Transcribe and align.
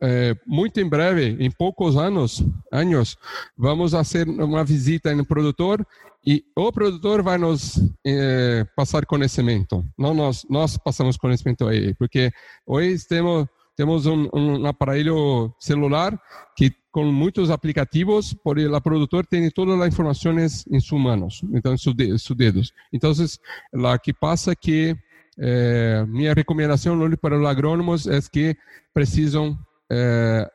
é, 0.00 0.36
muito 0.46 0.80
em 0.80 0.88
breve, 0.88 1.36
em 1.38 1.50
poucos 1.50 1.96
anos, 1.96 2.44
anos, 2.72 3.16
vamos 3.56 3.92
fazer 3.92 4.28
uma 4.28 4.64
visita 4.64 5.14
no 5.14 5.24
produtor 5.24 5.86
e 6.26 6.44
o 6.54 6.70
produtor 6.70 7.22
vai 7.22 7.38
nos 7.38 7.80
é, 8.06 8.66
passar 8.76 9.06
conhecimento. 9.06 9.84
Não 9.98 10.12
nós, 10.12 10.44
nós 10.50 10.76
passamos 10.76 11.16
conhecimento 11.16 11.66
a 11.66 11.74
ele, 11.74 11.94
porque 11.94 12.30
hoje 12.66 13.06
temos 13.06 13.46
temos 13.76 14.04
um, 14.04 14.28
um 14.34 14.66
aparelho 14.66 15.54
celular 15.58 16.20
que 16.54 16.70
com 16.90 17.04
muitos 17.04 17.50
aplicativos, 17.50 18.34
por 18.34 18.58
el 18.58 18.78
produtor 18.82 19.24
tem 19.24 19.50
todas 19.50 19.80
as 19.80 19.88
informações 19.88 20.66
em 20.70 20.80
suas 20.80 21.00
mãos, 21.00 21.40
então 21.54 21.72
em 21.72 21.78
seus 21.78 22.36
dedos. 22.36 22.72
Então, 22.92 23.10
o 23.12 23.98
que 23.98 24.12
passa 24.12 24.52
é 24.52 24.54
que 24.54 24.96
eh, 25.38 26.04
minha 26.08 26.34
recomendação 26.34 26.98
para 27.16 27.38
os 27.38 27.46
agrônomos 27.46 28.06
é 28.06 28.20
que 28.20 28.56
precisam 28.92 29.58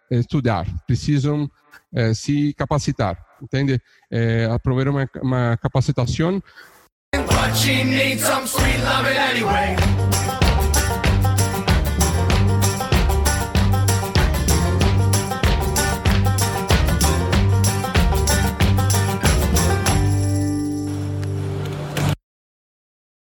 estudar, 0.10 0.66
precisam 0.88 1.50
eh, 1.94 2.14
se 2.14 2.54
capacitar, 2.54 3.18
entende? 3.42 3.82
Eh, 4.12 4.46
aprovar 4.52 4.90
uma, 4.90 5.10
uma 5.22 5.58
capacitação. 5.58 6.44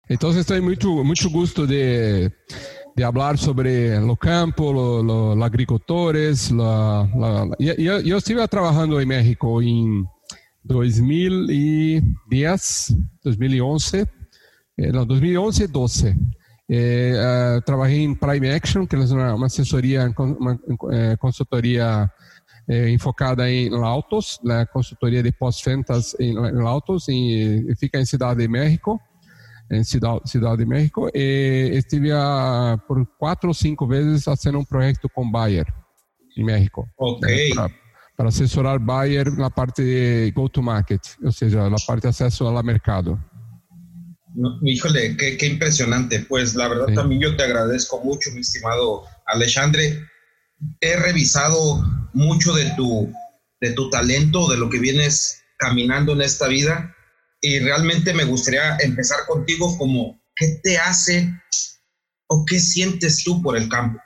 Então, 0.08 0.30
estou 0.30 0.62
muito 0.62 1.04
muito 1.04 1.30
gosto 1.30 1.66
de 1.66 2.30
de 2.94 3.02
falar 3.02 3.38
sobre 3.38 3.98
o 3.98 4.16
campo, 4.16 4.72
os 4.72 5.42
agricultores. 5.42 6.50
Lo, 6.50 7.08
lo, 7.14 7.54
eu, 7.58 8.00
eu 8.00 8.18
estive 8.18 8.46
trabalhando 8.48 9.00
em 9.00 9.06
México 9.06 9.62
em 9.62 10.04
2010, 10.64 12.94
2011, 13.24 14.06
eh, 14.78 14.92
não, 14.92 15.06
2011 15.06 15.64
e 15.64 15.66
12. 15.66 16.16
Eh, 16.70 17.58
uh, 17.58 17.62
trabalhei 17.62 18.04
em 18.04 18.14
Prime 18.14 18.50
Action, 18.50 18.86
que 18.86 18.94
é 18.96 18.98
uma, 18.98 19.34
uma 19.34 19.46
assessoria, 19.46 20.12
uma 20.16 20.58
eh, 20.92 21.16
consultoria 21.16 22.10
eh, 22.68 22.90
enfocada 22.90 23.50
em 23.50 23.74
autos, 23.74 24.38
na 24.44 24.64
consultoria 24.66 25.22
de 25.22 25.32
pós-ventas 25.32 26.14
em, 26.20 26.32
em 26.32 26.60
autos, 26.60 27.08
em, 27.08 27.74
fica 27.76 28.00
em 28.00 28.06
Cidade 28.06 28.40
de 28.40 28.48
México 28.48 29.00
em 29.72 29.82
Cidade, 29.82 30.20
Cidade 30.26 30.58
de 30.58 30.66
México 30.66 31.08
e 31.14 31.70
estive 31.72 32.12
a, 32.12 32.78
por 32.86 33.04
quatro 33.18 33.48
ou 33.48 33.54
cinco 33.54 33.86
vezes 33.86 34.24
fazendo 34.24 34.58
um 34.58 34.64
projeto 34.64 35.08
com 35.08 35.28
Bayer 35.28 35.66
em 36.36 36.44
México. 36.44 36.86
Ok. 36.98 37.54
Para, 37.54 37.70
para 38.16 38.28
assessorar 38.28 38.78
Bayer 38.78 39.32
na 39.32 39.50
parte 39.50 39.82
de 39.82 40.30
go-to-market, 40.32 41.00
ou 41.24 41.32
seja, 41.32 41.68
na 41.70 41.76
parte 41.86 42.02
de 42.02 42.08
acesso 42.08 42.46
ao 42.46 42.62
mercado. 42.62 43.18
No, 44.34 44.58
híjole, 44.62 45.16
qué, 45.16 45.36
qué, 45.36 45.46
impresionante. 45.46 46.20
Pues 46.20 46.54
la 46.54 46.68
verdad 46.68 46.86
sí. 46.88 46.94
también 46.94 47.20
yo 47.20 47.36
te 47.36 47.42
agradezco 47.42 48.00
mucho, 48.02 48.30
mi 48.32 48.40
estimado 48.40 49.04
Alexandre. 49.26 49.98
He 50.80 50.96
revisado 50.96 51.82
mucho 52.14 52.54
de 52.54 52.70
tu, 52.76 53.12
de 53.60 53.72
tu 53.72 53.90
talento, 53.90 54.48
de 54.48 54.56
lo 54.56 54.70
que 54.70 54.78
vienes 54.78 55.42
caminando 55.58 56.12
en 56.12 56.22
esta 56.22 56.48
vida 56.48 56.94
y 57.42 57.58
realmente 57.58 58.14
me 58.14 58.24
gustaría 58.24 58.76
empezar 58.78 59.18
contigo 59.26 59.76
como, 59.76 60.18
¿qué 60.36 60.60
te 60.62 60.78
hace 60.78 61.28
o 62.28 62.44
qué 62.46 62.58
sientes 62.60 63.24
tú 63.24 63.42
por 63.42 63.56
el 63.56 63.68
campo? 63.68 64.00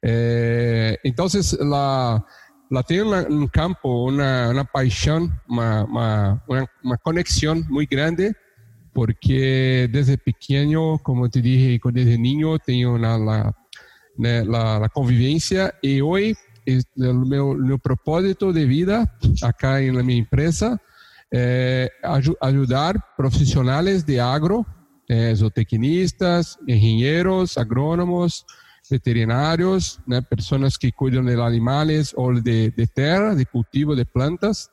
Eh, 0.00 0.96
entonces, 1.02 1.58
la, 1.60 2.24
la 2.70 2.82
tengo 2.84 3.16
en 3.16 3.48
campo 3.48 4.04
una, 4.04 4.50
una 4.50 4.64
pasión, 4.64 5.30
una, 5.48 5.84
una, 5.84 6.44
una, 6.84 6.96
conexión 6.98 7.66
muy 7.68 7.86
grande, 7.86 8.32
porque 8.94 9.88
desde 9.90 10.16
pequeño, 10.16 10.98
como 10.98 11.28
te 11.28 11.42
dije, 11.42 11.80
desde 11.92 12.18
niño, 12.18 12.56
tengo 12.60 12.94
una, 12.94 13.18
la, 13.18 13.54
la, 14.16 14.78
la 14.78 14.88
convivencia 14.88 15.74
y 15.82 16.00
hoy 16.00 16.36
el 16.66 16.84
meu, 16.96 17.54
meu 17.54 17.78
propósito 17.78 18.52
de 18.52 18.64
vida 18.64 19.16
acá 19.42 19.80
en 19.80 20.04
mi 20.06 20.18
empresa 20.18 20.80
é, 21.32 21.90
ajudar 22.40 22.98
profissionais 23.16 24.02
de 24.02 24.18
agro, 24.18 24.66
é, 25.08 25.34
zootecnistas, 25.34 26.56
engenheiros, 26.66 27.56
agrônomos, 27.56 28.44
veterinários, 28.90 30.00
né, 30.06 30.20
pessoas 30.20 30.76
que 30.76 30.90
cuidam 30.90 31.24
de 31.24 31.34
animais 31.34 32.12
ou 32.16 32.34
de, 32.40 32.70
de 32.70 32.86
terra, 32.86 33.34
de 33.34 33.44
cultivo 33.44 33.94
de 33.94 34.04
plantas, 34.04 34.68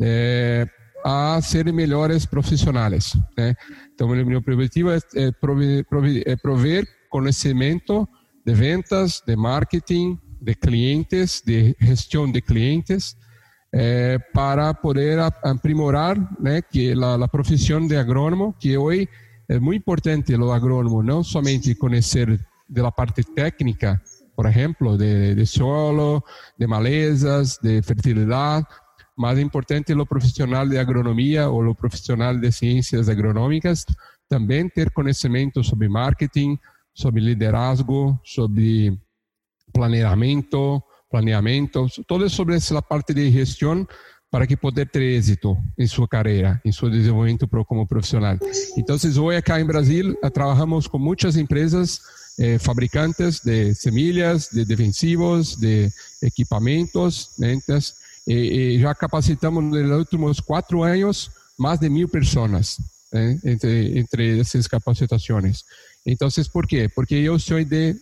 é, 0.00 0.66
a 1.04 1.40
serem 1.42 1.72
melhores 1.72 2.26
profissionais. 2.26 3.16
Né? 3.36 3.54
Então, 3.92 4.08
o 4.08 4.26
meu 4.26 4.38
objetivo 4.38 4.90
é, 4.90 4.98
é, 5.14 5.30
prover, 5.32 5.84
é 6.26 6.34
prover 6.34 6.88
conhecimento 7.10 8.08
de 8.44 8.54
ventas, 8.54 9.22
de 9.26 9.36
marketing, 9.36 10.18
de 10.40 10.54
clientes, 10.54 11.42
de 11.44 11.76
gestão 11.80 12.30
de 12.30 12.40
clientes, 12.40 13.16
eh, 13.76 14.18
para 14.32 14.72
poder 14.72 15.18
aprimorar 15.42 16.16
né, 16.40 16.62
que 16.62 16.92
a, 16.92 17.14
a 17.14 17.28
profissão 17.28 17.84
de 17.84 17.96
agrônomo, 17.96 18.54
que 18.58 18.78
hoje 18.78 19.08
é 19.48 19.58
muito 19.58 19.80
importante 19.80 20.32
o 20.36 20.52
agrônomo, 20.52 21.02
não 21.02 21.24
somente 21.24 21.74
conhecer 21.74 22.38
da 22.68 22.92
parte 22.92 23.24
técnica, 23.24 24.00
por 24.36 24.46
exemplo, 24.46 24.96
de, 24.96 25.34
de 25.34 25.44
solo, 25.44 26.22
de 26.56 26.66
malezas, 26.68 27.58
de 27.60 27.82
fertilidade, 27.82 28.64
mas 29.16 29.38
é 29.38 29.42
importante 29.42 29.92
o 29.92 30.06
profissional 30.06 30.68
de 30.68 30.78
agronomia 30.78 31.48
ou 31.48 31.66
o 31.66 31.74
profissional 31.74 32.36
de 32.36 32.52
ciências 32.52 33.08
agronômicas 33.08 33.84
também 34.28 34.68
ter 34.68 34.90
conhecimento 34.90 35.62
sobre 35.64 35.88
marketing, 35.88 36.58
sobre 36.94 37.20
liderazgo, 37.20 38.18
sobre 38.24 38.96
planejamento, 39.72 40.82
planeamento, 41.14 41.86
todo 42.08 42.28
sobre 42.28 42.56
essa 42.56 42.82
parte 42.82 43.14
de 43.14 43.30
gestão 43.30 43.86
para 44.32 44.48
que 44.48 44.56
poder 44.56 44.88
ter 44.88 45.00
êxito 45.00 45.56
em 45.78 45.86
sua 45.86 46.08
carreira, 46.08 46.60
em 46.64 46.72
seu 46.72 46.90
desenvolvimento 46.90 47.46
como 47.64 47.86
profissional. 47.86 48.36
Então, 48.76 48.96
hoje 48.96 49.38
aqui 49.38 49.52
em 49.52 49.64
Brasil 49.64 50.18
trabalhamos 50.32 50.88
com 50.88 50.98
muitas 50.98 51.36
empresas 51.36 52.00
eh, 52.40 52.58
fabricantes 52.58 53.38
de 53.44 53.72
semilhas, 53.76 54.48
de 54.52 54.64
defensivos, 54.64 55.54
de 55.54 55.88
equipamentos, 56.20 57.30
né? 57.38 57.56
e, 58.26 58.34
e, 58.74 58.80
já 58.80 58.92
capacitamos 58.92 59.62
nos 59.62 59.98
últimos 59.98 60.40
quatro 60.40 60.82
anos 60.82 61.30
mais 61.56 61.78
de 61.78 61.88
mil 61.88 62.08
pessoas 62.08 62.78
né? 63.12 63.38
entre, 63.44 64.00
entre 64.00 64.40
essas 64.40 64.66
capacitações. 64.66 65.62
Então, 66.06 66.28
por 66.52 66.66
quê? 66.66 66.88
Porque 66.94 67.14
eu 67.14 67.38
sou 67.38 67.64
de, 67.64 67.96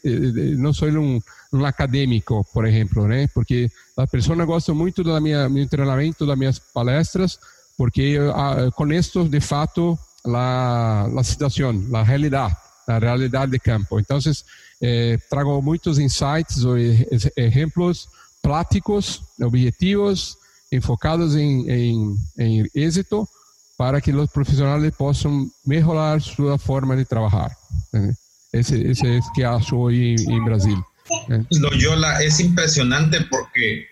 não 0.59 0.73
sou 0.73 0.89
um, 0.89 1.21
um, 1.53 1.65
acadêmico, 1.65 2.45
por 2.53 2.67
exemplo, 2.67 3.07
né? 3.07 3.29
Porque 3.33 3.71
a 3.97 4.07
pessoa 4.07 4.45
gosta 4.45 4.75
muito 4.75 5.05
do 5.05 5.21
meu 5.21 5.69
treinamento, 5.69 6.27
das 6.27 6.37
minhas 6.37 6.59
palestras, 6.59 7.39
porque 7.79 8.03
eu 8.03 8.73
conheço 8.73 9.25
de 9.29 9.41
fato 9.41 9.97
a, 10.27 11.07
a 11.17 11.25
situação, 11.25 11.73
a 11.95 12.03
realidade, 12.03 12.57
a 12.89 12.99
realidade 12.99 13.53
de 13.53 13.59
campo. 13.61 14.01
Então, 14.01 14.19
eh, 14.81 15.17
trago 15.31 15.63
muitos 15.63 15.99
insights 15.99 16.65
ou 16.65 16.77
exemplos 17.37 18.09
práticos, 18.43 19.23
objetivos, 19.41 20.37
enfocados 20.73 21.37
em, 21.37 21.71
em, 21.71 22.17
em 22.39 22.69
êxito, 22.75 23.29
para 23.77 24.01
que 24.01 24.13
os 24.13 24.31
profissionais 24.31 24.95
possam 24.97 25.51
melhorar 25.67 26.21
sua 26.21 26.59
forma 26.59 26.97
de 26.97 27.05
trabalhar. 27.05 27.51
Ese, 28.53 28.91
ese 28.91 29.19
es 29.19 29.25
que 29.35 29.45
hago 29.45 29.77
hoy 29.77 30.15
en 30.29 30.45
Brasil. 30.45 30.79
Loyola, 31.51 32.23
es 32.23 32.39
impresionante 32.41 33.21
porque 33.31 33.87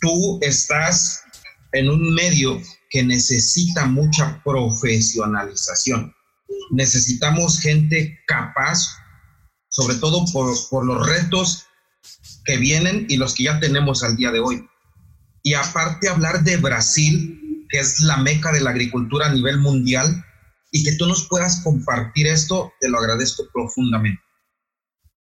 tú 0.00 0.38
estás 0.42 1.22
en 1.72 1.88
un 1.88 2.14
medio 2.14 2.60
que 2.90 3.02
necesita 3.02 3.86
mucha 3.86 4.42
profesionalización. 4.44 6.14
Necesitamos 6.70 7.60
gente 7.60 8.18
capaz, 8.26 8.96
sobre 9.68 9.96
todo 9.96 10.24
por, 10.32 10.54
por 10.70 10.84
los 10.84 11.06
retos 11.06 11.66
que 12.44 12.56
vienen 12.56 13.06
y 13.08 13.16
los 13.16 13.34
que 13.34 13.44
ya 13.44 13.60
tenemos 13.60 14.02
al 14.02 14.16
día 14.16 14.30
de 14.30 14.40
hoy. 14.40 14.66
Y 15.42 15.54
aparte 15.54 16.08
hablar 16.08 16.44
de 16.44 16.56
Brasil, 16.56 17.40
que 17.72 17.80
es 17.80 18.00
la 18.00 18.18
meca 18.18 18.52
de 18.52 18.60
la 18.60 18.70
agricultura 18.70 19.26
a 19.26 19.32
nivel 19.32 19.58
mundial, 19.58 20.22
y 20.72 20.84
que 20.84 20.92
tú 20.92 21.06
nos 21.06 21.26
puedas 21.28 21.60
compartir 21.62 22.26
esto, 22.26 22.72
te 22.80 22.88
lo 22.88 22.98
agradezco 22.98 23.44
profundamente. 23.52 24.22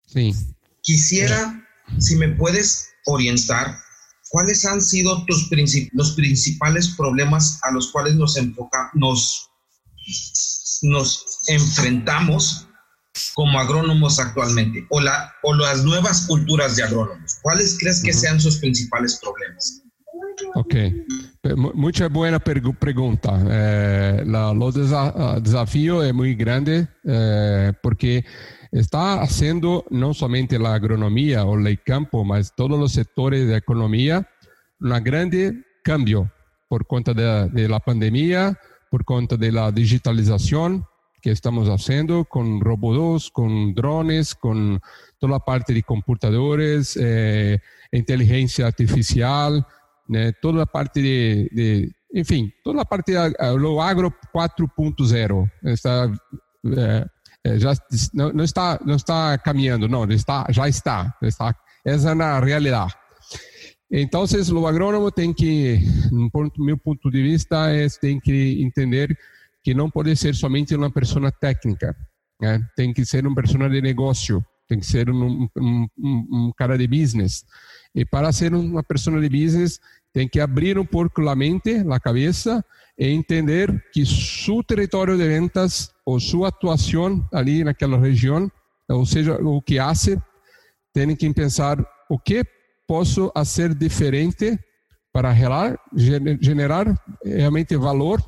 Sí. 0.06 0.35
Quisiera, 0.83 1.65
si 1.99 2.17
me 2.17 2.29
puedes 2.29 2.89
orientar, 3.06 3.79
¿cuáles 4.31 4.65
han 4.65 4.83
sido 4.83 5.25
tus 5.27 5.49
los 5.93 6.12
principales 6.12 6.89
problemas 6.97 7.61
a 7.62 7.71
los 7.71 7.93
cuales 7.93 8.17
nos, 8.17 8.37
enfoca 8.37 8.91
nos, 8.94 9.50
nos 10.83 11.41
enfrentamos 11.47 12.69
como 13.35 13.59
agrónomos 13.59 14.19
actualmente 14.19 14.87
o, 14.91 15.00
la, 15.00 15.35
o 15.43 15.55
las 15.55 15.85
nuevas 15.85 16.23
culturas 16.27 16.77
de 16.77 16.83
agrónomos? 16.83 17.37
¿Cuáles 17.43 17.79
crees 17.79 18.03
que 18.03 18.12
sean 18.12 18.41
sus 18.41 18.59
principales 18.59 19.19
problemas? 19.21 19.83
Ok, 20.55 21.06
muita 21.75 22.08
boa 22.08 22.38
pergunta. 22.40 23.31
É, 23.50 24.25
o 24.25 24.70
desa 24.70 25.40
desafio 25.40 26.02
é 26.02 26.12
muito 26.12 26.37
grande 26.37 26.87
é, 27.06 27.75
porque 27.82 28.25
está 28.73 29.26
sendo 29.26 29.84
não 29.90 30.12
somente 30.12 30.56
a 30.56 30.75
agronomia 30.75 31.44
ou 31.44 31.56
o 31.56 31.79
campo, 31.84 32.25
mas 32.25 32.50
todos 32.50 32.79
os 32.79 32.93
setores 32.93 33.49
da 33.49 33.56
economia 33.56 34.26
um 34.81 35.00
grande 35.00 35.55
cambio 35.84 36.31
por 36.69 36.84
conta 36.84 37.12
de, 37.14 37.49
de 37.55 37.69
la 37.69 37.81
pandemia, 37.81 38.56
por 38.90 39.05
conta 39.05 39.37
da 39.37 39.70
digitalização 39.70 40.82
que 41.23 41.31
estamos 41.31 41.69
fazendo 41.69 42.25
com 42.25 42.58
robôs, 42.58 43.29
com 43.29 43.73
drones, 43.73 44.32
com 44.32 44.79
toda 45.20 45.37
a 45.37 45.40
parte 45.40 45.73
de 45.73 45.82
computadores, 45.82 46.96
eh, 46.96 47.61
inteligência 47.93 48.67
artificial, 48.67 49.64
né, 50.08 50.32
toda 50.32 50.62
a 50.62 50.66
parte 50.66 51.00
de, 51.00 51.50
de, 51.52 51.94
enfim, 52.14 52.50
toda 52.64 52.82
a 52.82 52.84
parte 52.84 53.12
do 53.60 53.81
agro 53.81 54.12
4.0 54.34 55.50
está 55.64 56.10
é, 57.44 57.58
já 57.58 57.75
não, 58.14 58.32
não, 58.32 58.44
está 58.44 58.78
não 58.84 58.96
está 58.96 59.37
caminhando, 59.38 59.88
não, 59.88 60.04
está 60.04 60.46
já 60.50 60.69
está, 60.69 61.12
está 61.22 61.54
essa 61.84 62.10
é 62.10 62.14
na 62.14 62.38
realidade. 62.38 62.94
Então, 63.90 64.25
o 64.25 64.66
agrônomo 64.66 65.10
tem 65.10 65.34
que, 65.34 65.81
do 66.10 66.64
meu 66.64 66.78
ponto 66.78 67.10
de 67.10 67.22
vista, 67.22 67.70
é, 67.70 67.87
tem 68.00 68.19
que 68.19 68.62
entender 68.62 69.16
que 69.62 69.75
não 69.75 69.90
pode 69.90 70.16
ser 70.16 70.34
somente 70.34 70.75
uma 70.75 70.90
pessoa 70.90 71.31
técnica, 71.31 71.94
né? 72.40 72.60
tem 72.75 72.93
que 72.93 73.05
ser 73.05 73.26
uma 73.26 73.34
pessoa 73.34 73.69
de 73.69 73.82
negócio, 73.82 74.43
tem 74.69 74.79
que 74.79 74.87
ser 74.87 75.11
um, 75.11 75.49
um, 75.56 75.88
um, 75.99 76.53
cara 76.56 76.79
de 76.79 76.87
business. 76.87 77.44
E 77.94 78.05
para 78.05 78.32
ser 78.32 78.55
uma 78.55 78.82
pessoa 78.82 79.20
de 79.20 79.29
business, 79.29 79.81
tem 80.12 80.29
que 80.29 80.41
abrir 80.41 80.79
um 80.79 80.85
pouco 80.85 81.29
a 81.29 81.35
mente, 81.35 81.85
a 81.91 82.00
cabeça, 82.00 82.64
e 82.99 83.09
entender 83.09 83.85
que 83.93 84.05
seu 84.05 84.62
território 84.62 85.17
de 85.17 85.26
ventas 85.26 85.91
ou 86.05 86.20
sua 86.20 86.49
atuação 86.49 87.26
ali 87.32 87.64
naquela 87.64 87.99
região, 87.99 88.50
ou 88.88 89.06
seja, 89.06 89.35
o 89.37 89.61
que 89.61 89.79
hace, 89.79 90.20
tem 90.93 91.15
que 91.17 91.32
pensar 91.32 91.79
o 92.08 92.19
que 92.19 92.44
posso 92.87 93.32
fazer 93.35 93.75
diferente 93.75 94.58
para 95.12 95.35
generar 96.41 96.87
realmente 97.25 97.76
valor 97.76 98.23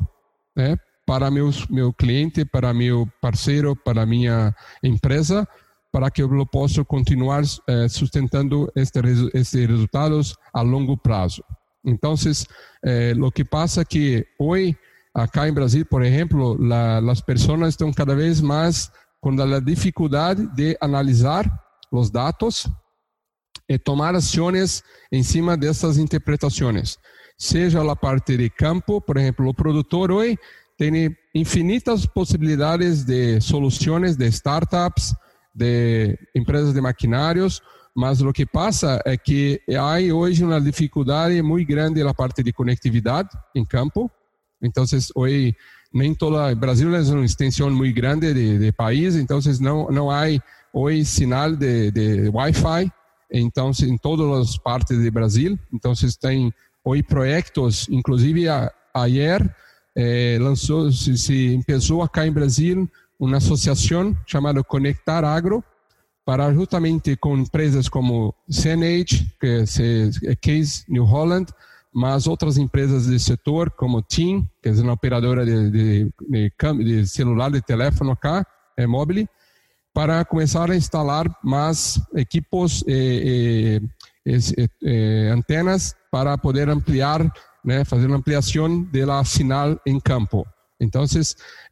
né, 0.56 0.76
para 1.06 1.30
meus, 1.30 1.66
meu 1.68 1.92
cliente, 1.92 2.44
para 2.44 2.72
meu 2.72 3.06
parceiro, 3.20 3.76
para 3.76 4.06
minha 4.06 4.54
empresa, 4.82 5.46
para 5.94 6.10
que 6.10 6.20
eu 6.20 6.44
possa 6.44 6.84
continuar 6.84 7.44
eh, 7.68 7.88
sustentando 7.88 8.68
estes, 8.74 9.30
estes 9.32 9.68
resultados 9.68 10.34
a 10.52 10.60
longo 10.60 10.96
prazo. 10.96 11.40
Então, 11.84 12.16
eh, 12.84 13.14
o 13.16 13.30
que 13.30 13.44
passa 13.44 13.82
é 13.82 13.84
que 13.84 14.26
hoje, 14.36 14.76
acá 15.14 15.48
em 15.48 15.52
Brasil, 15.52 15.86
por 15.86 16.02
exemplo, 16.02 16.60
la, 16.60 16.98
as 16.98 17.20
pessoas 17.20 17.68
estão 17.68 17.92
cada 17.92 18.16
vez 18.16 18.40
mais 18.40 18.90
com 19.20 19.40
a 19.40 19.60
dificuldade 19.60 20.44
de 20.56 20.76
analisar 20.80 21.48
os 21.92 22.10
dados 22.10 22.66
e 23.68 23.78
tomar 23.78 24.16
ações 24.16 24.82
em 25.12 25.22
cima 25.22 25.56
dessas 25.56 25.96
interpretações. 25.96 26.98
Seja 27.38 27.88
a 27.88 27.94
parte 27.94 28.36
de 28.36 28.50
campo, 28.50 29.00
por 29.00 29.16
exemplo, 29.16 29.46
o 29.46 29.54
produtor 29.54 30.10
hoje 30.10 30.36
tem 30.76 31.16
infinitas 31.32 32.04
possibilidades 32.04 33.04
de 33.04 33.40
soluções 33.40 34.16
de 34.16 34.26
startups, 34.26 35.14
de 35.54 36.18
empresas 36.34 36.74
de 36.74 36.80
maquinários, 36.80 37.62
mas 37.94 38.20
o 38.20 38.32
que 38.32 38.44
passa 38.44 39.00
é 39.04 39.16
que 39.16 39.60
há 39.78 39.94
hoje 40.12 40.42
uma 40.42 40.60
dificuldade 40.60 41.40
muito 41.42 41.68
grande 41.68 42.02
na 42.02 42.12
parte 42.12 42.42
de 42.42 42.52
conectividade 42.52 43.28
em 43.54 43.64
campo. 43.64 44.10
Então, 44.60 44.84
hoje 45.14 45.54
nem 45.92 46.12
toda 46.12 46.50
o 46.50 46.56
Brasil 46.56 46.92
é 46.92 47.00
uma 47.00 47.24
extensão 47.24 47.70
muito 47.70 47.94
grande 47.94 48.34
de, 48.34 48.58
de 48.58 48.72
país, 48.72 49.14
então 49.14 49.38
não 49.60 49.88
não 49.90 50.10
há 50.10 50.24
hoje 50.72 51.04
sinal 51.04 51.54
de, 51.54 51.92
de 51.92 52.28
Wi-Fi. 52.30 52.90
Então, 53.32 53.70
em 53.82 53.96
todas 53.96 54.48
as 54.48 54.58
partes 54.58 54.98
do 54.98 55.12
Brasil, 55.12 55.58
então 55.72 55.92
tem 56.20 56.52
hoje 56.84 57.02
projetos, 57.04 57.88
inclusive 57.88 58.48
a, 58.48 58.72
ayer 58.92 59.54
eh, 59.96 60.38
lançou, 60.40 60.90
se, 60.90 61.16
se 61.16 61.60
começou 61.66 62.02
acá 62.02 62.26
em 62.26 62.32
Brasil 62.32 62.88
uma 63.18 63.38
associação 63.38 64.16
chamada 64.26 64.62
Conectar 64.62 65.24
Agro, 65.24 65.62
para 66.24 66.52
justamente 66.52 67.16
com 67.16 67.36
empresas 67.36 67.88
como 67.88 68.34
CNH, 68.48 69.24
que 69.38 69.64
é 70.26 70.34
Case 70.36 70.84
New 70.88 71.04
Holland, 71.04 71.52
mas 71.94 72.26
outras 72.26 72.56
empresas 72.58 73.06
do 73.06 73.18
setor, 73.18 73.70
como 73.70 74.02
TIM, 74.02 74.48
que 74.62 74.68
é 74.68 74.72
uma 74.72 74.94
operadora 74.94 75.44
de, 75.44 75.70
de, 75.70 76.12
de, 76.28 76.84
de 76.84 77.06
celular, 77.06 77.50
de 77.50 77.62
telefone 77.62 78.10
acá, 78.10 78.44
é 78.76 78.86
móvel, 78.86 79.28
para 79.92 80.24
começar 80.24 80.68
a 80.70 80.76
instalar 80.76 81.24
mais 81.42 82.00
equipos 82.16 82.82
e, 82.88 83.80
e, 84.26 84.38
e, 84.82 85.28
antenas 85.28 85.94
para 86.10 86.36
poder 86.36 86.68
ampliar 86.68 87.32
né, 87.64 87.84
fazer 87.84 88.06
uma 88.06 88.16
ampliação 88.16 88.82
da 88.82 89.24
sinal 89.24 89.80
em 89.86 90.00
campo. 90.00 90.44
Então, 90.80 91.04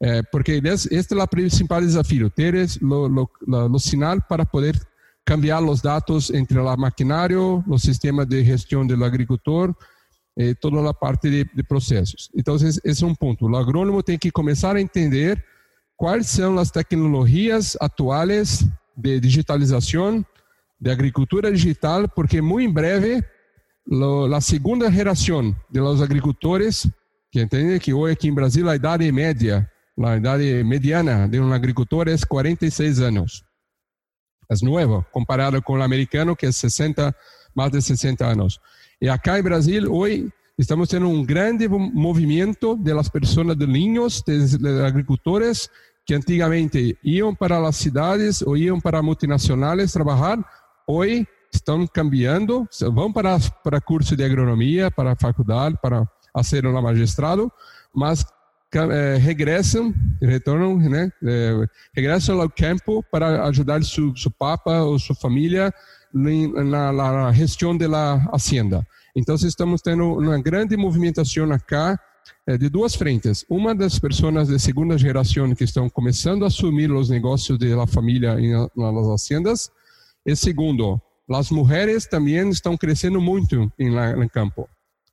eh, 0.00 0.22
porque 0.30 0.60
este 0.90 1.14
é 1.14 1.22
o 1.22 1.28
principal 1.28 1.80
desafio, 1.80 2.30
ter 2.30 2.54
o 2.80 3.78
sinal 3.78 4.20
para 4.22 4.46
poder 4.46 4.80
cambiar 5.24 5.62
os 5.62 5.80
dados 5.80 6.30
entre 6.30 6.58
o 6.58 6.76
maquinário, 6.76 7.64
o 7.66 7.78
sistema 7.78 8.24
de 8.24 8.44
gestão 8.44 8.86
do 8.86 9.04
agricultor, 9.04 9.74
e 10.36 10.54
toda 10.54 10.88
a 10.88 10.94
parte 10.94 11.28
de, 11.28 11.44
de. 11.44 12.28
Então, 12.34 12.56
esse 12.56 13.04
é 13.04 13.06
um 13.06 13.14
ponto. 13.14 13.46
O 13.46 13.56
agrônomo 13.56 14.02
tem 14.02 14.18
que 14.18 14.30
começar 14.30 14.76
a 14.76 14.80
entender 14.80 15.44
quais 15.96 16.28
são 16.28 16.58
as 16.58 16.70
tecnologias 16.70 17.76
atuais 17.80 18.66
de 18.96 19.20
digitalização, 19.20 20.24
de 20.80 20.90
agricultura 20.90 21.52
digital, 21.52 22.08
porque 22.08 22.40
muito 22.40 22.68
em 22.68 22.72
breve 22.72 23.22
lo, 23.86 24.26
segunda 24.40 24.90
geração 24.90 25.54
de 25.70 25.80
los 25.80 26.00
agricultores, 26.00 26.88
que 27.32 27.40
entende 27.40 27.80
que 27.80 27.94
hoje 27.94 28.12
aqui 28.12 28.28
em 28.28 28.34
Brasil 28.34 28.68
a 28.68 28.76
idade 28.76 29.10
média, 29.10 29.66
a 30.04 30.16
idade 30.18 30.62
mediana 30.62 31.26
de 31.26 31.40
um 31.40 31.50
agricultor 31.50 32.06
é 32.06 32.14
46 32.28 33.00
anos. 33.00 33.42
É 34.50 34.54
novo, 34.62 35.02
comparado 35.10 35.62
com 35.62 35.78
o 35.78 35.82
americano, 35.82 36.36
que 36.36 36.44
é 36.44 36.52
60, 36.52 37.16
mais 37.56 37.72
de 37.72 37.80
60 37.80 38.26
anos. 38.26 38.60
E 39.00 39.08
acá 39.08 39.38
em 39.38 39.42
Brasil, 39.42 39.90
hoje, 39.90 40.30
estamos 40.58 40.90
tendo 40.90 41.08
um 41.08 41.24
grande 41.24 41.66
movimento 41.68 42.76
de 42.76 42.92
las 42.92 43.08
pessoas 43.08 43.56
de 43.56 43.64
linhos, 43.64 44.22
de 44.22 44.84
agricultores, 44.86 45.70
que 46.04 46.14
antigamente 46.14 46.98
iam 47.02 47.34
para 47.34 47.66
as 47.66 47.76
cidades 47.76 48.42
ou 48.42 48.58
iam 48.58 48.78
para 48.78 49.00
multinacionais 49.00 49.90
trabalhar, 49.90 50.38
hoje 50.86 51.26
estão 51.50 51.86
cambiando, 51.86 52.68
vão 52.92 53.10
para, 53.10 53.38
para 53.64 53.80
curso 53.80 54.14
de 54.14 54.22
agronomia, 54.22 54.90
para 54.90 55.16
faculdade, 55.16 55.78
para 55.80 56.06
fazer 56.34 56.66
um 56.66 56.80
magistrado, 56.80 57.50
mas 57.94 58.24
eh, 58.74 59.18
regressam, 59.18 59.92
retornam, 60.20 60.78
né, 60.78 61.12
eh, 61.22 61.66
regressam 61.94 62.40
ao 62.40 62.48
campo 62.48 63.04
para 63.10 63.44
ajudar 63.48 63.84
seu, 63.84 64.16
seu 64.16 64.30
papa 64.30 64.80
ou 64.80 64.98
sua 64.98 65.14
família 65.14 65.70
na, 66.12 66.90
na 66.90 67.32
gestão 67.32 67.76
da 67.76 68.14
hacienda. 68.32 68.86
Então, 69.14 69.34
estamos 69.34 69.82
tendo 69.82 70.04
uma 70.14 70.40
grande 70.40 70.74
movimentação 70.74 71.52
acá 71.52 72.00
eh, 72.46 72.56
de 72.56 72.70
duas 72.70 72.94
frentes. 72.94 73.44
Uma 73.46 73.74
das 73.74 73.98
pessoas 73.98 74.48
de 74.48 74.58
segunda 74.58 74.96
geração 74.96 75.54
que 75.54 75.64
estão 75.64 75.90
começando 75.90 76.44
a 76.44 76.46
assumir 76.46 76.90
os 76.90 77.10
negócios 77.10 77.58
da 77.58 77.86
família 77.86 78.36
nas 78.74 79.08
haciendas, 79.08 79.70
e 80.24 80.34
segundo, 80.34 80.98
as 81.30 81.50
mulheres 81.50 82.06
também 82.06 82.48
estão 82.48 82.74
crescendo 82.76 83.20
muito 83.20 83.70
no 83.78 84.30
campo. 84.30 84.66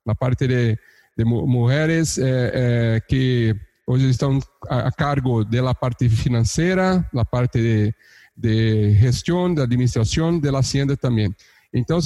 Na 0.06 0.14
parte 0.14 0.46
de, 0.46 0.78
de 1.16 1.24
mulheres 1.24 2.18
eh, 2.18 2.52
eh, 2.54 3.00
que 3.08 3.54
hoje 3.86 4.08
estão 4.08 4.38
a, 4.68 4.90
cargo 4.92 5.44
da 5.44 5.74
parte 5.74 6.08
financeira, 6.08 7.06
da 7.12 7.24
parte 7.24 7.58
de, 7.58 7.94
de 8.36 8.94
gestão, 8.94 9.52
da 9.52 9.64
administração, 9.64 10.38
da 10.38 10.58
hacienda 10.58 10.96
também. 10.96 11.34
Então, 11.74 11.98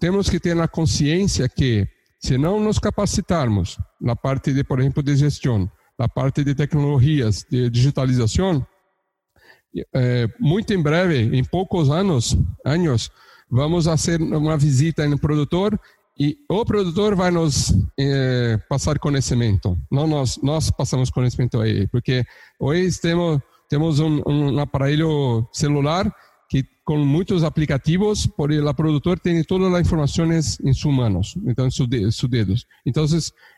temos 0.00 0.28
que 0.28 0.40
ter 0.40 0.58
a 0.60 0.68
consciência 0.68 1.48
que, 1.48 1.86
se 2.18 2.36
não 2.36 2.60
nos 2.60 2.78
capacitarmos 2.78 3.78
na 4.00 4.16
parte 4.16 4.52
de, 4.52 4.64
por 4.64 4.80
exemplo, 4.80 5.02
de 5.02 5.16
gestão, 5.16 5.70
na 5.98 6.08
parte 6.08 6.42
de 6.44 6.54
tecnologias, 6.54 7.46
de 7.48 7.70
digitalização, 7.70 8.66
é, 9.94 10.28
muito 10.38 10.72
em 10.74 10.82
breve, 10.82 11.36
em 11.36 11.44
poucos 11.44 11.90
anos, 11.90 12.36
anos, 12.64 13.10
vamos 13.50 13.86
fazer 13.86 14.20
uma 14.20 14.56
visita 14.56 15.06
no 15.06 15.18
produtor 15.18 15.78
e 16.18 16.36
o 16.48 16.64
produtor 16.64 17.14
vai 17.14 17.30
nos 17.30 17.74
é, 17.98 18.58
passar 18.68 18.98
conhecimento. 18.98 19.78
Não 19.90 20.06
nós, 20.06 20.38
nós 20.42 20.70
passamos 20.70 21.10
conhecimento 21.10 21.60
a 21.60 21.68
ele, 21.68 21.88
porque 21.88 22.24
hoje 22.60 23.00
temos 23.00 23.40
temos 23.72 24.00
um, 24.00 24.20
um 24.26 24.58
aparelho 24.58 25.48
celular 25.50 26.14
que 26.46 26.62
com 26.84 26.98
muitos 26.98 27.42
aplicativos, 27.42 28.26
por 28.26 28.52
o 28.52 28.74
produtor 28.74 29.18
tem 29.18 29.42
todas 29.42 29.72
as 29.72 29.80
informações 29.80 30.60
em 30.60 30.74
suas 30.74 30.94
mãos, 30.94 31.34
então 31.46 31.66
em 31.66 31.70
seus 31.70 31.88
dedos. 32.28 32.66
Então, 32.84 33.06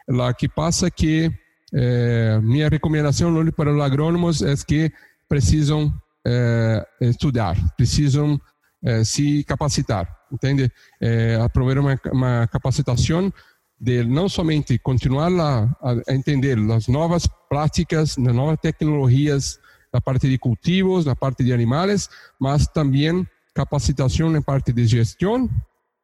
o 0.09 0.35
que 0.35 0.49
passa 0.49 0.89
que 0.89 1.33
eh, 1.75 2.39
minha 2.45 2.69
recomendação 2.69 3.35
para 3.51 3.75
os 3.75 3.81
agrônomos 3.83 4.41
é 4.41 4.55
que 4.55 4.93
precisam 5.29 5.93
eh, 6.25 6.87
estudar, 7.01 7.57
precisam 7.77 8.41
eh, 8.85 9.03
se 9.05 9.43
capacitar, 9.45 10.07
entende? 10.31 10.71
Eh, 11.01 11.39
aprovar 11.43 11.79
uma, 11.79 11.99
uma 12.13 12.47
capacitação 12.47 13.33
de 13.81 14.05
não 14.05 14.29
somente 14.29 14.79
continuar 14.79 15.33
a, 15.33 15.69
a 16.07 16.15
entender 16.15 16.59
as 16.71 16.87
novas 16.87 17.27
práticas, 17.49 18.19
as 18.19 18.35
novas 18.35 18.59
tecnologias 18.61 19.59
na 19.93 20.01
parte 20.01 20.29
de 20.29 20.39
cultivos, 20.39 21.05
na 21.05 21.17
parte 21.17 21.43
de 21.43 21.53
animais, 21.53 22.09
mas 22.41 22.67
também 22.67 23.27
capacitação 23.55 24.29
na 24.31 24.43
parte 24.43 24.73
de 24.73 24.87
gestão, 24.87 25.49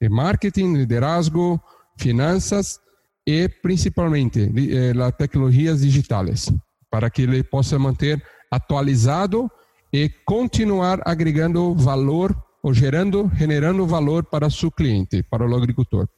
de 0.01 0.09
marketing, 0.09 0.75
liderazgo, 0.75 1.61
finanças 1.99 2.81
e 3.27 3.49
principalmente 3.49 4.51
eh, 4.57 4.93
as 4.99 5.17
tecnologias 5.17 5.83
digitais, 5.83 6.51
para 6.91 7.11
que 7.11 7.23
ele 7.23 7.43
possa 7.43 7.79
manter 7.79 8.23
atualizado 8.51 9.51
e 9.93 10.09
continuar 10.25 11.01
agregando 11.05 11.75
valor 11.75 12.35
ou 12.63 12.75
gerando, 12.75 13.31
generando 13.37 13.87
valor 13.87 14.25
para 14.25 14.51
seu 14.51 14.71
cliente, 14.71 15.23
para 15.23 15.47
o 15.47 15.57
agricultor. 15.57 16.09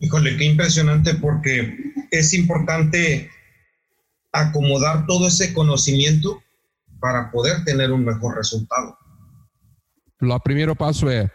Híjole, 0.00 0.36
qué 0.36 0.44
impresionante 0.44 1.14
porque 1.14 1.92
es 2.10 2.34
importante 2.34 3.30
acomodar 4.32 5.06
todo 5.06 5.28
ese 5.28 5.54
conocimiento 5.54 6.42
para 7.00 7.30
poder 7.30 7.64
tener 7.64 7.92
un 7.92 8.04
mejor 8.04 8.36
resultado. 8.36 8.96
O 10.20 10.40
primeiro 10.40 10.74
passo 10.74 11.08
é 11.08 11.30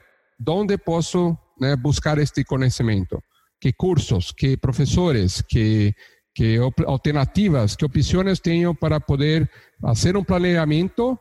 onde 0.46 0.78
posso 0.78 1.38
né, 1.60 1.76
buscar 1.76 2.20
este 2.20 2.44
conhecimento? 2.44 3.24
Que 3.60 3.74
cursos, 3.74 4.32
que 4.32 4.58
professores, 4.58 5.44
que, 5.48 5.94
que 6.34 6.58
alternativas, 6.88 7.76
que 7.76 7.86
opções 7.86 8.40
tenho 8.40 8.74
para 8.74 9.00
poder 9.00 9.50
fazer 9.82 10.16
um 10.16 10.24
planejamento, 10.24 11.20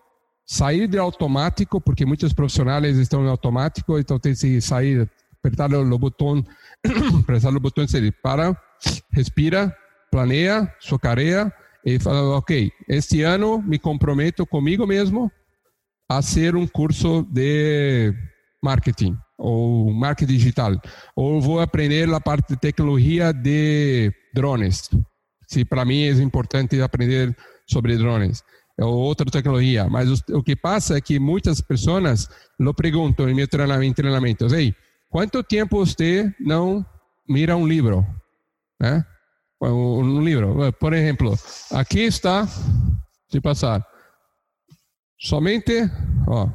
sair 0.49 0.89
de 0.89 0.97
automático, 0.99 1.79
porque 1.79 2.07
muitos 2.07 2.33
profissionais 2.33 2.97
estão 2.97 3.23
em 3.23 3.29
automático, 3.29 3.99
então 3.99 4.19
tem 4.19 4.35
que 4.35 4.61
sair, 4.63 5.09
apertar 5.39 5.71
o 5.75 5.99
botão, 5.99 6.43
apertar 7.21 7.55
o 7.55 7.61
botão 7.61 7.85
e 8.03 8.11
para, 8.11 8.57
respira, 9.13 9.77
planeia, 10.11 10.73
socareia, 10.81 11.53
e 11.85 11.99
fala, 11.99 12.37
ok, 12.37 12.73
este 12.89 13.23
ano 13.23 13.63
me 13.63 13.79
comprometo 13.79 14.47
comigo 14.47 14.87
mesmo 14.87 15.31
a 16.09 16.23
ser 16.23 16.57
um 16.57 16.67
curso 16.67 17.23
de 17.31 18.15
marketing 18.63 19.17
ou 19.37 19.93
marketing 19.93 20.33
digital, 20.33 20.73
ou 21.15 21.43
vou 21.43 21.61
aprender 21.61 22.13
a 22.13 22.21
parte 22.21 22.49
de 22.49 22.57
tecnologia 22.57 23.33
de 23.33 24.11
drones. 24.35 24.89
Se 25.47 25.65
para 25.65 25.85
mim 25.85 26.05
é 26.05 26.11
importante 26.13 26.81
aprender 26.81 27.37
sobre 27.67 27.99
drones 27.99 28.43
ou 28.81 28.95
outra 28.95 29.31
tecnologia, 29.31 29.89
mas 29.89 30.23
o, 30.31 30.43
que 30.43 30.55
passa 30.55 30.97
é 30.97 31.01
que 31.01 31.19
muitas 31.19 31.61
pessoas 31.61 32.29
lo 32.59 32.73
perguntam 32.73 33.29
em 33.29 33.35
meu 33.35 33.49
treinamento, 33.49 33.97
treinamento, 33.97 34.55
ei, 34.55 34.75
quanto 35.11 35.43
tempo 35.43 35.85
você 35.85 36.33
não 36.41 36.87
mira 37.29 37.57
um 37.57 37.67
livro, 37.67 38.07
né? 38.81 39.05
um 39.61 40.23
livro. 40.23 40.73
Por 40.75 40.93
exemplo, 40.93 41.37
aqui 41.73 42.03
está, 42.03 42.47
se 43.29 43.41
passar, 43.41 43.85
somente, 45.19 45.91
ó, 46.29 46.49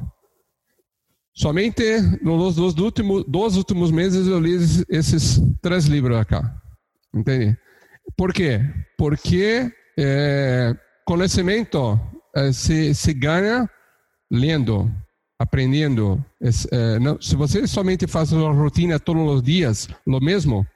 somente 1.34 2.00
nos 2.22 2.56
dos 2.56 2.78
últimos, 2.78 3.24
dos 3.28 3.56
últimos 3.56 3.90
meses 3.90 4.26
eu 4.26 4.40
li 4.40 4.54
esses 4.88 5.40
três 5.60 5.84
livros 5.84 6.16
aqui. 6.16 6.36
Entende? 7.14 7.56
Por 8.16 8.32
quê? 8.32 8.60
Porque 8.96 9.70
é, 9.98 10.74
conhecimento 11.04 11.78
é, 11.88 12.13
se, 12.52 12.94
se 12.94 13.12
ganha 13.12 13.68
lendo, 14.30 14.90
aprendendo. 15.38 16.24
É, 16.72 16.98
não, 16.98 17.20
se 17.20 17.36
você 17.36 17.66
somente 17.66 18.06
faz 18.06 18.32
uma 18.32 18.52
rotina 18.52 18.98
todos 18.98 19.36
os 19.36 19.42
dias, 19.42 19.88
lo 20.06 20.20
mesmo, 20.20 20.66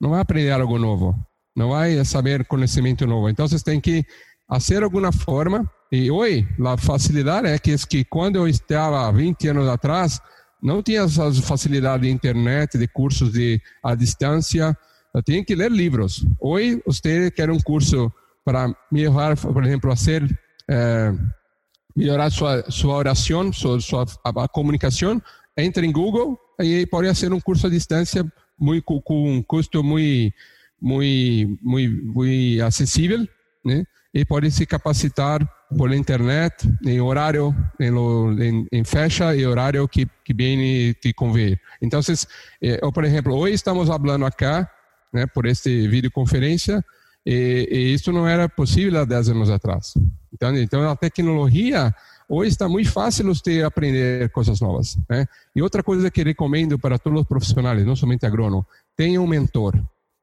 não 0.00 0.10
vai 0.10 0.20
aprender 0.20 0.50
algo 0.50 0.78
novo 0.78 1.14
não 1.56 1.70
vai 1.70 2.04
saber 2.04 2.44
conhecimento 2.44 3.06
novo. 3.06 3.28
Então, 3.28 3.46
vocês 3.46 3.62
têm 3.62 3.80
que 3.80 4.04
fazer 4.48 4.82
alguma 4.82 5.12
forma. 5.12 5.70
E 5.92 6.10
hoje, 6.10 6.46
a 6.66 6.76
facilidade 6.76 7.46
é 7.46 7.58
que, 7.58 7.72
é 7.72 7.76
que 7.78 8.04
quando 8.04 8.36
eu 8.36 8.48
estava 8.48 9.10
20 9.12 9.48
anos 9.48 9.68
atrás, 9.68 10.20
não 10.60 10.82
tinha 10.82 11.02
essa 11.02 11.32
facilidade 11.34 12.02
de 12.04 12.10
internet, 12.10 12.76
de 12.76 12.88
cursos 12.88 13.32
de 13.32 13.60
à 13.82 13.94
distância. 13.94 14.76
Eu 15.14 15.22
tinha 15.22 15.44
que 15.44 15.54
ler 15.54 15.70
livros. 15.70 16.26
Hoje, 16.40 16.82
você 16.84 17.30
quer 17.30 17.50
um 17.50 17.60
curso 17.60 18.12
para 18.44 18.74
melhorar, 18.90 19.36
por 19.36 19.64
exemplo, 19.64 19.90
fazer 19.90 20.26
é, 20.68 21.12
melhorar 21.96 22.30
sua 22.30 22.70
sua 22.70 22.94
oração, 22.96 23.52
sua, 23.52 23.80
sua 23.80 24.04
a, 24.24 24.44
a 24.44 24.48
comunicação. 24.48 25.20
Entre 25.56 25.86
em 25.86 25.92
Google 25.92 26.38
e 26.60 26.86
pode 26.86 27.14
ser 27.14 27.32
um 27.32 27.40
curso 27.40 27.66
à 27.66 27.70
distância 27.70 28.24
muito 28.58 29.00
com 29.02 29.36
um 29.36 29.42
custo 29.42 29.82
muito 29.82 30.34
muito, 30.84 31.58
muito, 31.62 32.04
muito 32.06 32.62
acessível, 32.62 33.26
né? 33.64 33.84
E 34.12 34.24
pode 34.24 34.50
se 34.50 34.66
capacitar 34.66 35.40
por 35.76 35.92
internet 35.92 36.68
em 36.84 37.00
horário, 37.00 37.54
em, 37.80 37.90
em, 38.42 38.66
em 38.70 38.84
fecha 38.84 39.34
e 39.34 39.44
horário 39.44 39.88
que, 39.88 40.06
que 40.24 40.32
bem 40.32 40.92
te 40.92 41.12
convém. 41.12 41.58
Então, 41.82 42.00
eh, 42.62 42.78
por 42.92 43.04
exemplo, 43.04 43.34
hoje 43.34 43.54
estamos 43.54 43.88
falando 43.88 44.24
acá, 44.24 44.70
né, 45.12 45.26
por 45.26 45.46
este 45.46 45.88
videoconferência, 45.88 46.84
e, 47.26 47.68
e 47.70 47.94
isso 47.94 48.12
não 48.12 48.26
era 48.26 48.48
possível 48.48 49.00
há 49.00 49.04
10 49.04 49.30
anos 49.30 49.50
atrás. 49.50 49.94
Então, 50.32 50.56
então 50.56 50.90
a 50.90 50.96
tecnologia 50.96 51.94
hoje 52.28 52.50
está 52.50 52.68
muito 52.68 52.90
fácil 52.90 53.26
você 53.26 53.62
aprender 53.62 54.30
coisas 54.30 54.60
novas. 54.60 54.98
Né? 55.08 55.26
E 55.54 55.62
outra 55.62 55.82
coisa 55.82 56.10
que 56.10 56.22
recomendo 56.22 56.78
para 56.78 56.98
todos 56.98 57.20
os 57.20 57.26
profissionais, 57.26 57.84
não 57.84 57.96
somente 57.96 58.26
agrônomo, 58.26 58.66
tenha 58.96 59.20
um 59.20 59.26
mentor. 59.26 59.74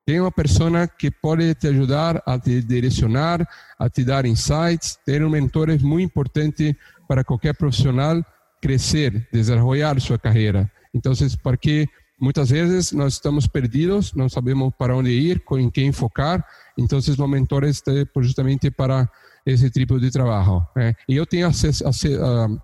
Tem 0.05 0.19
uma 0.19 0.31
pessoa 0.31 0.87
que 0.87 1.11
pode 1.11 1.53
te 1.55 1.67
ajudar 1.67 2.21
a 2.25 2.37
te 2.37 2.61
direcionar, 2.61 3.47
a 3.77 3.89
te 3.89 4.03
dar 4.03 4.25
insights. 4.25 4.97
Ter 5.05 5.23
um 5.23 5.29
mentor 5.29 5.69
é 5.69 5.77
muito 5.77 6.05
importante 6.05 6.75
para 7.07 7.23
qualquer 7.23 7.53
profissional 7.53 8.23
crescer, 8.61 9.27
desenvolver 9.31 10.01
sua 10.01 10.17
carreira. 10.17 10.69
Então, 10.93 11.13
porque 11.43 11.87
muitas 12.21 12.49
vezes 12.49 12.91
nós 12.91 13.13
estamos 13.13 13.47
perdidos, 13.47 14.13
não 14.13 14.29
sabemos 14.29 14.71
para 14.77 14.95
onde 14.95 15.09
ir, 15.09 15.41
em 15.53 15.69
quem 15.69 15.91
focar. 15.91 16.45
Então, 16.77 16.99
os 16.99 17.17
mentores 17.17 17.81
justamente 18.19 18.69
para 18.69 19.09
esse 19.45 19.69
tipo 19.71 19.99
de 19.99 20.11
trabalho. 20.11 20.65
Né? 20.75 20.93
E 21.09 21.15
eu 21.15 21.25
tenho 21.25 21.49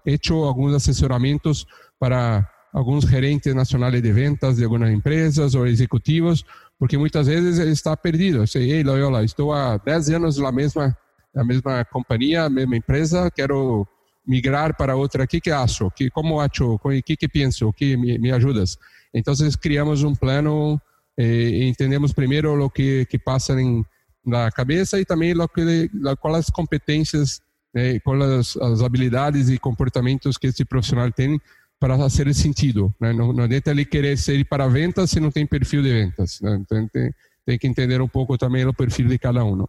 feito 0.03 0.33
alguns 0.43 0.75
assessoramentos 0.75 1.65
para 1.99 2.47
alguns 2.71 3.05
gerentes 3.05 3.55
nacionais 3.55 4.01
de 4.01 4.11
ventas 4.11 4.57
de 4.57 4.63
algumas 4.63 4.91
empresas 4.91 5.55
ou 5.55 5.65
executivos 5.65 6.45
porque 6.79 6.97
muitas 6.97 7.27
vezes 7.27 7.59
ele 7.59 7.71
está 7.71 7.95
perdido. 7.97 8.39
Eu 8.39 8.47
sei, 8.47 8.71
ei, 8.71 8.83
Loyola, 8.83 9.23
estou 9.23 9.51
há 9.51 9.77
10 9.77 10.09
anos 10.11 10.37
na 10.37 10.51
mesma, 10.51 10.95
na 11.33 11.43
mesma 11.43 11.83
companhia, 11.85 12.49
mesma 12.49 12.77
empresa, 12.77 13.31
quero 13.31 13.87
migrar 14.25 14.75
para 14.75 14.95
outra. 14.95 15.23
O 15.23 15.27
que 15.27 15.41
que 15.41 15.51
acho? 15.51 15.89
Que, 15.91 16.09
como 16.09 16.39
acho? 16.39 16.75
O 16.75 16.79
que 17.01 17.17
que 17.17 17.27
penso? 17.27 17.67
O 17.67 17.73
que 17.73 17.97
me, 17.97 18.17
me 18.17 18.31
ajudas? 18.31 18.77
Então, 19.17 19.33
criamos 19.61 20.03
um 20.03 20.15
plano 20.15 20.79
e 21.17 21.65
entendemos 21.65 22.13
primeiro 22.13 22.63
o 22.63 22.69
que, 22.69 23.05
que 23.05 23.17
passa 23.17 23.59
em, 23.59 23.83
na 24.25 24.51
cabeça 24.51 24.99
e 24.99 25.05
também 25.05 25.33
o 25.33 25.47
que, 25.47 25.89
quais 26.19 26.37
as 26.37 26.49
competências, 26.49 27.41
né, 27.73 27.99
quais 27.99 28.21
as, 28.21 28.57
as 28.57 28.81
habilidades 28.81 29.49
e 29.49 29.57
comportamentos 29.57 30.37
que 30.37 30.47
esse 30.47 30.63
profissional 30.65 31.11
tem 31.11 31.39
para 31.79 31.97
fazer 31.97 32.33
sentido. 32.33 32.93
Né? 32.99 33.13
Não, 33.13 33.31
não 33.31 33.43
adianta 33.43 33.71
ele 33.71 33.85
querer 33.85 34.17
ser 34.17 34.43
para 34.45 34.67
ventas 34.67 35.11
se 35.11 35.19
não 35.19 35.31
tem 35.31 35.45
perfil 35.45 35.81
de 35.81 35.91
ventas. 35.91 36.39
Né? 36.41 36.57
Então 36.61 36.87
tem, 36.89 37.11
tem, 37.45 37.57
que 37.57 37.67
entender 37.67 38.01
um 38.01 38.07
pouco 38.07 38.37
também 38.37 38.65
o 38.65 38.73
perfil 38.73 39.07
de 39.07 39.17
cada 39.17 39.43
um. 39.43 39.65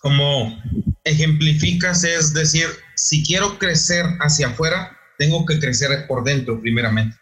Como 0.00 0.58
ejemplificas, 1.04 2.04
es 2.04 2.32
decir, 2.32 2.68
si 2.96 3.22
quiero 3.22 3.58
crecer 3.58 4.04
hacia 4.20 4.48
afuera, 4.48 4.90
tengo 5.18 5.44
que 5.44 5.58
crecer 5.58 6.06
por 6.06 6.24
dentro, 6.24 6.58
primeramente. 6.60 7.14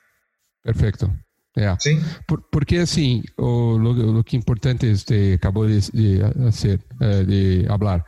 Perfeito. 0.63 1.13
É. 1.59 1.77
Sim. 1.81 2.01
Por, 2.27 2.43
porque 2.53 2.77
assim, 2.77 3.23
o, 3.37 3.77
o, 3.77 4.19
o, 4.21 4.25
que 4.25 4.37
é 4.37 4.39
importante 4.39 4.95
você 4.95 5.35
acabou 5.35 5.67
de, 5.67 5.81
de 5.91 6.23
hacer, 6.47 6.81
eh, 7.01 7.25
de 7.25 7.67
falar. 7.67 8.05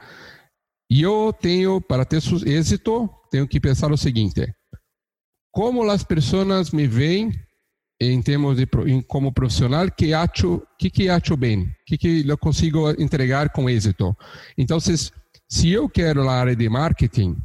Eu 0.89 1.33
tenho, 1.33 1.81
para 1.81 2.05
ter 2.05 2.21
êxito, 2.47 3.11
tenho 3.31 3.47
que 3.49 3.61
pensar 3.61 3.91
o 3.93 3.97
seguinte: 3.97 4.47
como 5.53 5.89
as 5.91 6.05
pessoas 6.05 6.71
me 6.71 6.87
veem 6.87 7.33
em 8.01 8.23
termos 8.23 8.57
de 8.57 8.67
em, 8.87 9.03
como 9.03 9.33
profissional 9.33 9.91
que 9.91 10.15
acho 10.15 10.63
que 10.79 10.89
que 10.89 11.09
acho 11.09 11.37
bem 11.37 11.71
que 11.87 11.99
que 11.99 12.27
eu 12.27 12.39
consigo 12.39 12.91
entregar 12.93 13.51
com 13.51 13.69
êxito 13.69 14.17
então 14.57 14.81
se, 14.81 15.13
se 15.47 15.71
eu 15.71 15.87
quero 15.87 16.27
a 16.27 16.33
área 16.33 16.57
de 16.57 16.67
marketing 16.67 17.37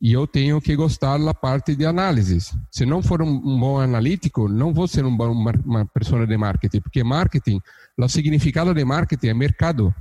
e 0.00 0.12
eu 0.14 0.26
tenho 0.26 0.60
que 0.60 0.74
gostar 0.74 1.18
da 1.18 1.34
parte 1.34 1.76
de 1.76 1.84
análise. 1.84 2.38
Se 2.70 2.86
não 2.86 3.02
for 3.02 3.20
um, 3.20 3.28
um 3.28 3.60
bom 3.60 3.78
analítico, 3.78 4.48
não 4.48 4.72
vou 4.72 4.88
ser 4.88 5.04
um 5.04 5.14
bom, 5.14 5.30
uma, 5.30 5.52
uma 5.64 5.86
pessoa 5.86 6.26
de 6.26 6.36
marketing, 6.38 6.80
porque 6.80 7.04
marketing, 7.04 7.60
o 7.98 8.08
significado 8.08 8.72
de 8.72 8.82
marketing 8.84 9.28
é 9.28 9.34
mercado. 9.34 9.94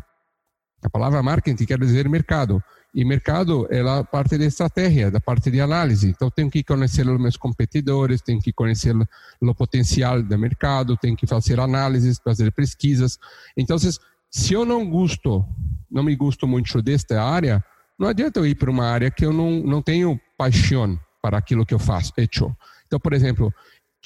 A 0.82 0.90
palavra 0.90 1.22
marketing 1.22 1.66
quer 1.66 1.78
dizer 1.78 2.08
mercado. 2.08 2.64
E 2.96 3.04
mercado 3.04 3.68
é 3.70 3.82
a 3.82 4.04
parte 4.04 4.38
de 4.38 4.46
estratégia, 4.46 5.12
da 5.12 5.20
parte 5.20 5.52
de 5.52 5.60
análise. 5.60 6.10
Então, 6.10 6.32
tenho 6.32 6.50
que 6.50 6.64
conhecer 6.64 7.08
os 7.08 7.20
meus 7.20 7.36
competidores, 7.36 8.22
tenho 8.22 8.42
que 8.42 8.54
conhecer 8.54 8.96
o 9.42 9.54
potencial 9.54 10.24
do 10.24 10.40
mercado, 10.40 10.98
tenho 10.98 11.16
que 11.16 11.28
fazer 11.28 11.60
análises, 11.60 12.20
fazer 12.24 12.52
pesquisas. 12.52 13.20
Então, 13.56 13.78
se 13.78 14.54
eu 14.54 14.66
não 14.66 14.90
gosto, 14.90 15.46
não 15.92 16.04
me 16.04 16.16
gosto 16.16 16.48
muito 16.48 16.82
desta 16.82 17.22
área, 17.22 17.64
não 18.00 18.08
adianta 18.08 18.40
eu 18.40 18.46
ir 18.46 18.56
para 18.56 18.72
uma 18.72 18.86
área 18.86 19.12
que 19.12 19.26
eu 19.26 19.34
não, 19.34 19.60
não 19.60 19.82
tenho 19.82 20.20
paixão 20.38 20.98
para 21.22 21.38
aquilo 21.38 21.66
que 21.66 21.74
eu 21.74 21.80
faço, 21.80 22.14
hecho. 22.18 22.56
Então, 22.88 23.00
por 23.00 23.14
exemplo, 23.14 23.54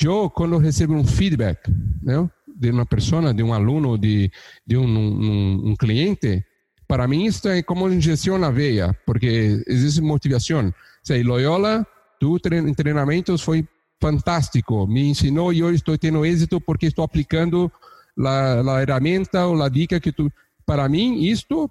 eu, 0.02 0.30
quando 0.30 0.58
recebo 0.58 0.96
um 0.96 1.06
feedback 1.06 1.70
né, 2.02 2.28
de 2.48 2.72
uma 2.72 2.86
pessoa, 2.86 3.34
de 3.34 3.44
um 3.44 3.54
aluno, 3.54 3.98
de, 3.98 4.32
de 4.66 4.76
um, 4.76 4.88
um, 4.88 5.70
um 5.70 5.76
cliente, 5.76 6.44
para 6.88 7.08
mim 7.08 7.26
isso 7.26 7.48
é 7.48 7.62
como 7.62 7.88
injeção 7.88 8.38
na 8.38 8.50
veia, 8.50 8.98
porque 9.06 9.64
existe 9.68 10.02
motivação. 10.02 10.74
Sei, 11.04 11.24
Loyola, 11.24 11.86
tu 12.20 12.40
treinamentos 12.40 13.42
foi 13.42 13.68
fantástico, 14.02 14.88
me 14.88 15.08
ensinou 15.08 15.54
e 15.54 15.64
hoje 15.64 15.76
estou 15.76 15.98
tendo 15.98 16.26
êxito 16.26 16.60
porque 16.60 16.88
estou 16.88 17.06
aplicando 17.06 17.72
a, 18.20 18.60
a 18.60 18.80
ferramenta 18.86 19.46
ou 19.46 19.62
a 19.62 19.70
dica 19.70 20.00
que 20.00 20.12
tu... 20.12 20.32
Para 20.66 20.88
mim, 20.88 21.24
isto 21.24 21.70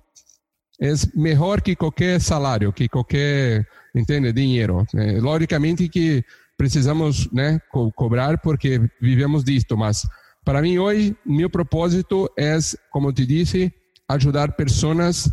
é 0.83 0.93
melhor 1.15 1.61
que 1.61 1.77
qualquer 1.77 2.21
salário, 2.21 2.73
que 2.73 2.89
qualquer, 2.89 3.65
entende, 3.95 4.33
dinheiro. 4.33 4.85
É, 4.97 5.21
logicamente 5.21 5.89
que 5.89 6.25
precisamos 6.57 7.31
né, 7.33 7.61
co 7.71 7.93
cobrar 7.93 8.39
porque 8.39 8.81
vivemos 9.01 9.45
disto, 9.45 9.77
mas 9.77 10.03
para 10.45 10.61
mim 10.61 10.79
hoje, 10.79 11.17
meu 11.25 11.49
propósito 11.49 12.29
é, 12.37 12.59
como 12.91 13.13
te 13.13 13.25
disse, 13.25 13.73
ajudar 14.09 14.57
pessoas 14.57 15.31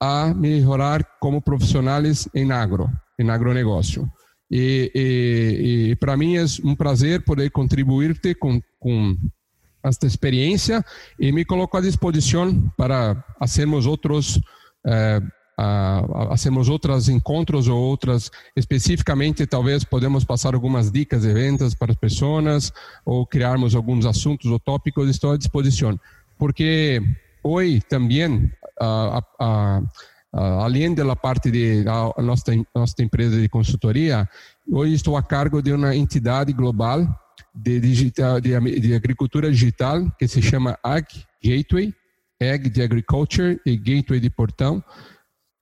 a 0.00 0.32
melhorar 0.32 1.04
como 1.18 1.42
profissionais 1.42 2.28
em 2.32 2.52
agro, 2.52 2.88
em 3.18 3.28
agronegócio. 3.30 4.08
E, 4.48 4.92
e, 4.94 5.90
e 5.90 5.96
para 5.96 6.16
mim 6.16 6.36
é 6.36 6.44
um 6.62 6.76
prazer 6.76 7.24
poder 7.24 7.50
contribuir-te 7.50 8.32
com, 8.36 8.60
com 8.78 9.16
esta 9.82 10.06
experiência 10.06 10.84
e 11.18 11.32
me 11.32 11.44
coloco 11.44 11.76
à 11.76 11.80
disposição 11.80 12.72
para 12.76 13.24
fazermos 13.40 13.86
outros 13.86 14.40
é, 14.86 15.22
a, 15.56 16.32
hacemos 16.32 16.68
outros 16.68 17.08
encontros 17.08 17.68
ou 17.68 17.78
outras 17.80 18.30
especificamente 18.56 19.46
talvez 19.46 19.84
podemos 19.84 20.24
passar 20.24 20.54
algumas 20.54 20.90
dicas 20.90 21.22
de 21.22 21.32
vendas 21.32 21.74
para 21.74 21.92
as 21.92 21.98
pessoas 21.98 22.72
ou 23.04 23.26
criarmos 23.26 23.74
alguns 23.74 24.04
assuntos 24.04 24.50
ou 24.50 24.58
tópicos 24.58 25.08
estou 25.08 25.32
à 25.32 25.36
disposição. 25.36 25.98
Porque 26.38 27.00
hoje 27.42 27.80
também 27.82 28.50
a, 28.80 29.22
a, 29.38 29.82
além 30.32 30.92
da 30.92 31.14
parte 31.14 31.50
de 31.50 31.84
a 31.86 32.20
nossa 32.20 32.52
nossa 32.74 32.94
empresa 33.00 33.40
de 33.40 33.48
consultoria 33.48 34.28
hoje 34.68 34.94
estou 34.94 35.16
a 35.16 35.22
cargo 35.22 35.62
de 35.62 35.72
uma 35.72 35.94
entidade 35.94 36.52
global 36.52 37.06
de 37.54 37.78
digital 37.78 38.40
de, 38.40 38.58
de 38.80 38.94
agricultura 38.94 39.48
digital 39.50 40.10
que 40.18 40.26
se 40.26 40.42
chama 40.42 40.76
Ag 40.82 41.06
Gateway 41.42 41.94
Ag 42.40 42.68
de 42.68 42.82
Agriculture 42.82 43.60
e 43.64 43.76
Gateway 43.76 44.20
de 44.20 44.30
Portão, 44.30 44.82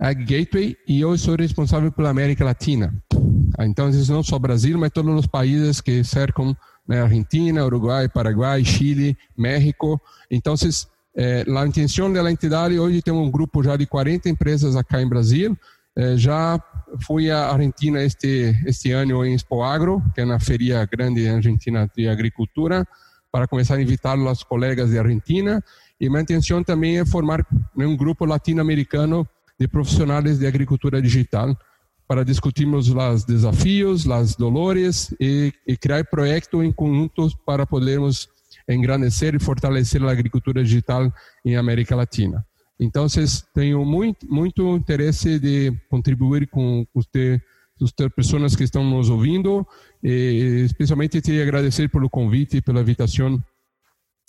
Ag 0.01 0.25
Gateway, 0.25 0.77
e 0.89 1.01
eu 1.01 1.17
sou 1.17 1.37
responsável 1.37 1.93
pela 1.93 2.11
América 2.11 2.45
Latina. 2.45 2.93
Ah, 3.57 3.67
então, 3.67 3.91
não 4.09 4.23
só 4.23 4.39
Brasil, 4.39 4.79
mas 4.79 4.91
todos 4.91 5.15
os 5.17 5.27
países 5.27 5.81
que 5.81 6.03
cercam 6.03 6.57
né, 6.89 7.03
Argentina, 7.03 7.65
Uruguai, 7.65 8.09
Paraguai, 8.09 8.65
Chile, 8.65 9.17
México. 9.37 10.01
Então, 10.31 10.55
eh, 11.17 11.45
a 11.47 11.67
intenção 11.67 12.13
da 12.13 12.31
entidade, 12.31 12.79
hoje 12.79 13.03
tem 13.03 13.15
um 13.15 13.31
grupo 13.31 13.63
já 13.63 13.77
de 13.77 13.87
40 13.87 14.29
empresas 14.29 14.75
aqui 14.75 14.97
em 14.97 15.09
Brasil, 15.09 15.57
eh, 15.97 16.17
já 16.17 16.61
fui 17.07 17.31
à 17.31 17.51
Argentina 17.51 18.03
este, 18.03 18.57
este 18.67 18.91
ano 18.93 19.25
em 19.25 19.35
Expo 19.35 19.63
Agro, 19.63 20.03
que 20.15 20.23
é 20.23 20.25
na 20.25 20.41
feria 20.41 20.85
grande 20.87 21.29
argentina 21.29 21.89
de 21.95 22.09
agricultura, 22.09 22.87
para 23.31 23.47
começar 23.47 23.77
a 23.77 23.83
invitar 23.83 24.19
os 24.19 24.43
colegas 24.43 24.91
de 24.91 24.99
Argentina 24.99 25.63
e 26.01 26.09
minha 26.09 26.23
intenção 26.23 26.63
também 26.63 26.99
é 26.99 27.07
formar 27.07 27.47
um 27.77 27.97
grupo 27.97 28.25
latino-americano 28.25 29.27
de 29.59 29.69
profissionais 29.69 30.39
de 30.39 30.47
agricultura 30.47 31.01
digital 31.01 31.57
para 32.09 32.25
discutirmos 32.25 32.89
os 32.89 33.25
desafios, 33.25 34.09
as 34.09 34.35
dolores 34.37 35.15
e, 35.21 35.53
e 35.67 35.77
criar 35.77 36.05
projetos 36.05 36.63
em 36.63 36.73
conjunto 36.73 37.29
para 37.47 37.65
podermos 37.65 38.29
engrandecer 38.69 39.35
e 39.35 39.39
fortalecer 39.39 40.03
a 40.03 40.11
agricultura 40.11 40.63
digital 40.63 41.13
em 41.45 41.57
América 41.57 41.97
Latina. 41.97 42.45
Então, 42.79 43.07
tenho 43.55 43.85
muito, 43.85 44.27
muito 44.31 44.77
interesse 44.77 45.39
de 45.39 45.73
contribuir 45.89 46.49
com 46.49 46.85
você, 46.93 47.41
as 47.81 47.93
pessoas 48.15 48.57
que 48.57 48.65
estão 48.65 48.85
nos 48.85 49.09
ouvindo, 49.09 49.67
e 50.03 50.65
especialmente 50.65 51.21
te 51.21 51.41
agradecer 51.41 51.89
pelo 51.89 52.11
convite 52.11 52.57
e 52.57 52.61
pela 52.61 52.81
invitação 52.81 53.43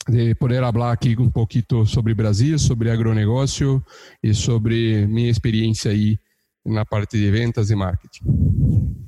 de 0.08 0.36
poder 0.36 0.62
falar 0.62 0.92
aqui 0.92 1.16
um 1.18 1.30
pouquinho 1.30 1.86
sobre 1.86 2.14
Brasil, 2.14 2.58
sobre 2.60 2.90
agronegócio 2.90 3.84
e 4.22 4.34
sobre 4.34 5.08
minha 5.08 5.30
experiência 5.30 5.92
aí 5.92 6.20
na 6.66 6.86
parte 6.86 7.18
de 7.18 7.30
ventas 7.30 7.70
e 7.70 7.76
marketing. 7.76 8.24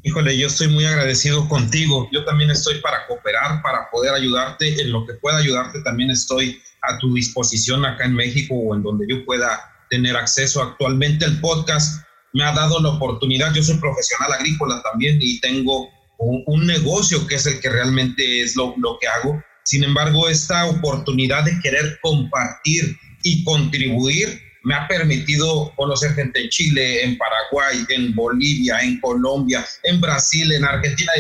Híjole, 0.04 0.38
yo 0.38 0.48
estoy 0.48 0.68
muy 0.68 0.86
agradecido 0.86 1.48
contigo. 1.48 2.08
Yo 2.12 2.24
también 2.26 2.52
estoy 2.52 2.80
para 2.82 3.08
cooperar, 3.08 3.62
para 3.62 3.90
poder 3.90 4.14
ayudarte. 4.14 4.82
En 4.82 4.92
lo 4.92 5.06
que 5.06 5.14
pueda 5.16 5.38
ayudarte, 5.38 5.82
también 5.82 6.12
estoy 6.12 6.62
a 6.82 6.98
tu 7.00 7.14
disposición 7.14 7.86
acá 7.86 8.06
en 8.06 8.14
México 8.14 8.54
o 8.56 8.76
en 8.76 8.84
donde 8.84 9.06
yo 9.10 9.26
pueda 9.26 9.60
tener 9.90 10.16
acceso. 10.16 10.62
Actualmente 10.62 11.26
el 11.26 11.40
podcast 11.40 12.04
me 12.34 12.44
ha 12.44 12.54
dado 12.54 12.80
la 12.82 12.90
oportunidad. 12.90 13.54
Yo 13.54 13.64
soy 13.64 13.78
profesional 13.78 14.32
agrícola 14.34 14.82
también 14.84 15.18
y 15.22 15.40
tengo 15.40 15.90
un, 16.20 16.44
un 16.46 16.68
negocio 16.68 17.26
que 17.26 17.36
es 17.36 17.46
el 17.48 17.60
que 17.60 17.70
realmente 17.70 18.42
es 18.42 18.56
lo, 18.56 18.76
lo 18.78 18.98
que 19.00 19.08
hago 19.08 19.42
sin 19.65 19.84
embargo, 19.84 20.30
esta 20.30 20.67
oportunidad 20.67 21.43
de 21.43 21.60
querer 21.60 21.97
compartir 22.01 22.97
y 23.23 23.43
contribuir 23.43 24.39
me 24.63 24.75
ha 24.75 24.88
permitido 24.88 25.73
conocer 25.75 26.13
gente 26.13 26.41
en 26.41 26.49
Chile, 26.49 27.04
en 27.04 27.17
Paraguay, 27.17 27.86
en 27.89 28.13
Bolivia, 28.15 28.80
en 28.80 28.99
Colombia, 28.99 29.65
en 29.84 29.99
Brasil, 29.99 30.51
en 30.51 30.65
Argentina. 30.65 31.12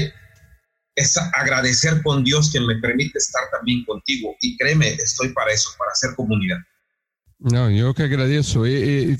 Es 0.95 1.17
agradecer 1.33 2.01
con 2.03 2.23
Dios 2.23 2.51
que 2.51 2.59
me 2.59 2.75
permite 2.75 3.17
estar 3.17 3.43
también 3.51 3.83
contigo. 3.85 4.35
Y 4.41 4.55
créeme, 4.57 4.89
estoy 4.89 5.29
para 5.29 5.51
eso, 5.51 5.69
para 5.77 5.91
hacer 5.91 6.15
comunidad. 6.15 6.57
Não, 7.39 7.69
eu 7.69 7.93
que 7.93 8.01
agradeço. 8.01 8.65
E, 8.65 9.11
e, 9.11 9.17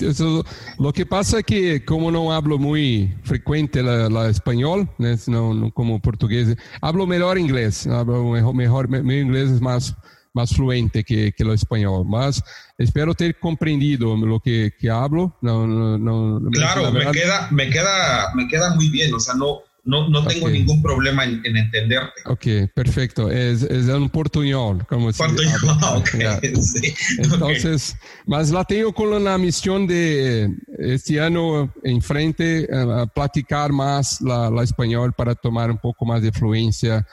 o 0.80 0.93
que 0.93 1.06
passa 1.06 1.39
é 1.39 1.43
que, 1.43 1.80
como 1.82 2.10
não 2.10 2.32
hablo 2.32 2.58
muito 2.58 3.13
frequente 3.23 3.82
o 3.82 4.30
espanhol, 4.30 4.88
né, 4.97 5.15
não, 5.28 5.69
como 5.71 5.99
português, 5.99 6.56
hablo 6.82 7.06
melhor 7.06 7.38
inglês. 7.38 7.86
Hablo 7.88 8.54
melhor, 8.54 8.88
meu 8.88 9.21
inglês 9.21 9.58
é 9.58 9.60
mais 9.60 9.93
mais 10.36 10.51
fluente 10.51 11.01
que, 11.01 11.32
que 11.32 11.43
o 11.43 11.54
espanhol. 11.54 12.04
Mas 12.04 12.41
espero 12.78 13.15
ter 13.15 13.36
compreendido 13.39 14.13
o 14.13 14.39
que, 14.39 14.69
que 14.71 14.89
hablo. 14.89 15.34
Não, 15.41 15.65
não, 15.65 15.97
não, 16.39 16.51
claro, 16.51 16.91
me 16.91 17.10
queda, 17.12 17.47
me, 17.51 17.69
queda, 17.71 18.34
me 18.36 18.47
queda 18.47 18.75
muy 18.75 18.89
bien. 18.89 19.13
O 19.13 19.19
sea, 19.19 19.34
no, 19.34 19.63
no, 19.86 20.10
no 20.10 20.26
tengo 20.26 20.48
okay. 20.48 20.60
ningún 20.60 20.82
problema 20.82 21.24
en, 21.24 21.41
en, 21.45 21.58
entenderte. 21.58 22.21
Ok, 22.26 22.71
perfecto. 22.74 23.30
Es, 23.30 23.62
es 23.62 23.88
un 23.88 24.10
portuñol, 24.10 24.86
como 24.88 25.12
se 25.13 25.24
Portuñol, 25.24 25.62
ok. 25.95 26.10
Yeah. 26.17 26.39
Sí. 26.62 26.93
Entonces, 27.19 27.95
okay. 27.95 28.24
mas 28.26 28.50
la 28.50 28.63
tengo 28.63 28.91
con 28.93 29.24
la 29.24 29.38
misión 29.38 29.86
de 29.86 30.50
este 30.80 31.21
año 31.21 31.71
en 31.84 32.02
frente 32.02 32.67
uh, 32.71 33.08
platicar 33.13 33.71
más 33.71 34.19
la, 34.21 34.50
la, 34.50 34.63
español 34.63 35.13
para 35.13 35.36
tomar 35.36 35.69
un 35.69 35.78
poco 35.78 36.06
más 36.06 36.21
de 36.21 36.32
fluencia 36.32 37.06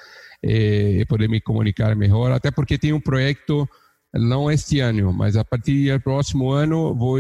eh, 0.42 0.98
e 1.00 1.06
poder 1.06 1.28
me 1.28 1.40
comunicar 1.40 1.94
melhor, 1.94 2.32
até 2.32 2.50
porque 2.50 2.78
tem 2.78 2.92
um 2.92 3.00
projeto 3.00 3.68
não 4.14 4.50
este 4.50 4.80
ano, 4.80 5.12
mas 5.12 5.36
a 5.36 5.44
partir 5.44 5.92
do 5.92 6.00
próximo 6.00 6.52
ano 6.52 6.94
vou 6.94 7.18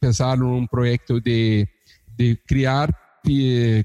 começar 0.00 0.40
um 0.42 0.66
projeto 0.66 1.20
de, 1.20 1.66
de 2.16 2.36
criar 2.46 2.88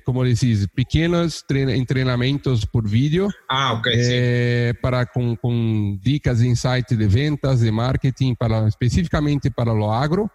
como 0.03 0.23
dices, 0.23 0.67
pequenos 0.67 1.43
treinamentos 1.87 2.65
por 2.65 2.87
vídeo. 2.87 3.27
Ah, 3.49 3.73
ok. 3.73 3.93
Eh, 3.95 4.73
para 4.81 5.05
com, 5.05 5.35
com 5.35 5.97
dicas 6.01 6.41
insights 6.41 6.97
de 6.97 7.07
ventas, 7.07 7.59
de 7.59 7.71
marketing, 7.71 8.35
para, 8.35 8.67
especificamente 8.67 9.49
para 9.49 9.73
o 9.73 9.91
agro. 9.91 10.29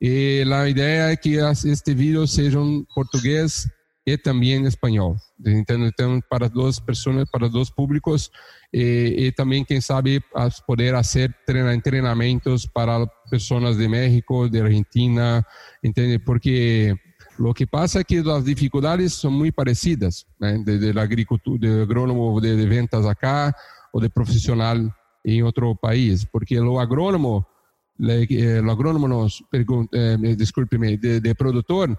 E 0.00 0.44
a 0.52 0.68
ideia 0.68 1.12
é 1.12 1.16
que 1.16 1.36
este 1.36 1.94
vídeo 1.94 2.26
seja 2.26 2.58
em 2.58 2.84
português 2.94 3.66
e 4.06 4.18
também 4.18 4.52
em 4.52 4.66
espanhol. 4.66 5.16
Então, 5.44 5.86
então 5.86 6.20
para 6.28 6.48
duas 6.48 6.78
pessoas, 6.78 7.28
para 7.30 7.48
dois 7.48 7.70
públicos, 7.70 8.30
e, 8.72 9.14
e 9.18 9.32
também, 9.32 9.64
quem 9.64 9.80
sabe, 9.80 10.22
poder 10.66 10.92
fazer 10.94 11.34
treinamentos 11.82 12.66
para 12.66 13.06
pessoas 13.30 13.76
de 13.76 13.88
México, 13.88 14.48
de 14.48 14.60
Argentina, 14.60 15.44
entende? 15.82 16.18
Porque 16.18 16.94
Lo 17.38 17.52
que 17.52 17.66
pasa 17.66 18.00
es 18.00 18.06
que 18.06 18.22
las 18.22 18.44
dificultades 18.44 19.12
son 19.12 19.34
muy 19.34 19.50
parecidas, 19.50 20.26
¿eh? 20.40 20.58
de, 20.64 20.94
la 20.94 21.02
agricultura, 21.02 21.68
de 21.68 21.82
agrónomo 21.82 22.40
de, 22.40 22.56
de, 22.56 22.66
ventas 22.66 23.04
acá 23.06 23.54
o 23.92 24.00
de 24.00 24.08
profesional 24.08 24.94
en 25.24 25.44
otro 25.44 25.74
país, 25.74 26.26
porque 26.30 26.56
lo 26.56 26.78
agrónomo, 26.78 27.48
le, 27.96 28.22
eh, 28.22 28.62
lo 28.62 28.70
agrónomo 28.72 29.08
nos, 29.08 29.44
eh, 29.52 30.34
discúlpeme, 30.36 30.96
de, 30.96 31.20
de, 31.20 31.34
productor, 31.34 31.98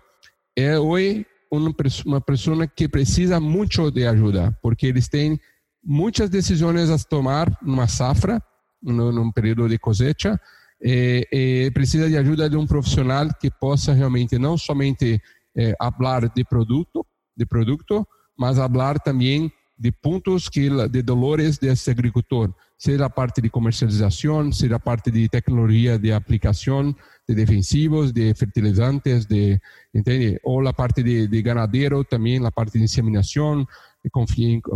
es 0.53 0.77
hoy 0.77 1.25
una, 1.49 1.73
una 2.05 2.19
persona 2.21 2.67
que 2.67 2.87
precisa 2.87 3.39
mucho 3.39 3.91
de 3.91 4.07
ayuda, 4.07 4.57
porque 4.61 4.89
eles 4.89 5.09
têm 5.09 5.37
muitas 5.85 6.31
decisões 6.31 6.89
a 6.89 6.97
tomar 6.97 7.57
numa 7.61 7.87
safra, 7.87 8.41
num 8.81 9.31
período 9.31 9.67
de 9.67 9.77
cosecha, 9.77 10.39
é, 10.81 11.27
é, 11.31 11.71
precisa 11.71 12.09
de 12.09 12.17
ajuda 12.17 12.49
de 12.49 12.57
um 12.57 12.67
profissional 12.67 13.27
que 13.39 13.49
possa 13.49 13.93
realmente 13.93 14.37
não 14.37 14.57
somente 14.57 15.21
é, 15.55 15.75
falar 15.79 16.29
de 16.29 16.43
produto, 16.43 17.05
de 17.35 17.45
produto, 17.45 18.07
mas 18.37 18.57
falar 18.57 18.99
também 18.99 19.51
de 19.77 19.91
pontos 19.91 20.47
que 20.47 20.69
de 20.89 21.01
dolores 21.01 21.57
desse 21.57 21.91
agricultor, 21.91 22.53
seja 22.77 23.05
a 23.05 23.09
parte 23.09 23.41
de 23.41 23.49
comercialização, 23.49 24.51
seja 24.51 24.77
a 24.77 24.79
parte 24.79 25.11
de 25.11 25.27
tecnologia 25.27 25.99
de 25.99 26.13
aplicação 26.13 26.95
de 27.27 27.35
defensivos, 27.35 28.13
de 28.13 28.33
fertilizantes, 28.33 29.25
de 29.25 29.59
entende? 29.93 30.39
Ou 30.43 30.65
a 30.67 30.73
parte 30.73 31.03
de, 31.03 31.27
de 31.27 31.41
ganadero 31.41 32.03
também, 32.03 32.45
a 32.45 32.51
parte 32.51 32.77
de 32.77 32.83
inseminação, 32.83 33.67
de 34.03 34.09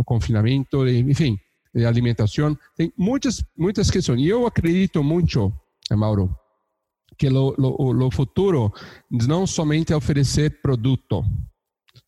confinamento, 0.04 0.84
de, 0.84 0.98
enfim, 0.98 1.38
de 1.74 1.86
alimentação. 1.86 2.56
Tem 2.76 2.92
muitas 2.96 3.42
muitas 3.56 3.90
questões. 3.90 4.20
E 4.20 4.28
eu 4.28 4.46
acredito 4.46 5.02
muito 5.02 5.50
é, 5.50 5.54
Mauro, 5.96 6.34
que 7.18 7.28
o 7.28 8.10
futuro 8.10 8.72
não 9.10 9.46
somente 9.46 9.92
é 9.92 9.96
oferecer 9.96 10.60
produto, 10.62 11.24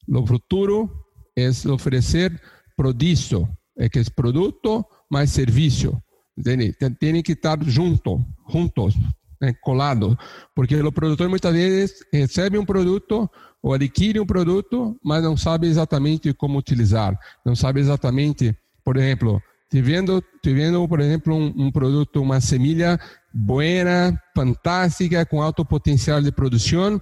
o 0.09 0.27
futuro 0.27 0.91
é 1.37 1.49
oferecer 1.71 2.41
produto, 2.77 3.49
é 3.79 3.89
que 3.89 3.99
é 3.99 4.05
produto 4.15 4.85
mais 5.11 5.31
serviço, 5.31 6.01
entende? 6.37 6.73
Tem 6.99 7.23
que 7.23 7.33
estar 7.33 7.63
junto, 7.65 8.25
juntos, 8.49 8.95
né, 9.41 9.53
colado, 9.61 10.17
porque 10.55 10.77
o 10.77 10.93
produtor 10.93 11.29
muitas 11.29 11.53
vezes 11.53 12.05
recebe 12.13 12.59
um 12.59 12.65
produto 12.65 13.29
ou 13.63 13.75
adquire 13.75 14.19
um 14.19 14.27
produto, 14.27 14.99
mas 15.05 15.23
não 15.23 15.37
sabe 15.37 15.67
exatamente 15.67 16.33
como 16.33 16.59
utilizar, 16.59 17.19
não 17.45 17.55
sabe 17.55 17.81
exatamente, 17.81 18.57
por 18.85 18.97
exemplo, 18.97 19.43
tivendo, 19.73 20.23
tivendo 20.43 20.87
por 20.87 21.01
exemplo, 21.01 21.35
um, 21.35 21.73
produto, 21.73 22.21
uma 22.21 22.43
semilha 22.43 23.01
buena, 23.33 24.21
fantástica, 24.37 25.25
com 25.25 25.41
alto 25.41 25.65
potencial 25.65 26.21
de 26.21 26.31
produção, 26.31 27.01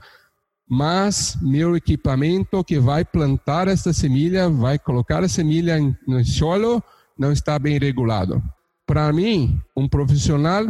mas 0.68 1.36
meu 1.42 1.74
equipamento 1.74 2.62
que 2.62 2.78
vai 2.78 3.04
plantar 3.04 3.66
essa 3.66 3.92
semilha, 3.92 4.48
vai 4.48 4.78
colocar 4.78 5.24
a 5.24 5.28
semilha 5.28 5.76
no 6.06 6.24
solo, 6.24 6.80
não 7.18 7.32
está 7.32 7.58
bem 7.58 7.76
regulado. 7.76 8.40
Para 8.86 9.12
mim, 9.12 9.60
um 9.76 9.88
profissional 9.88 10.64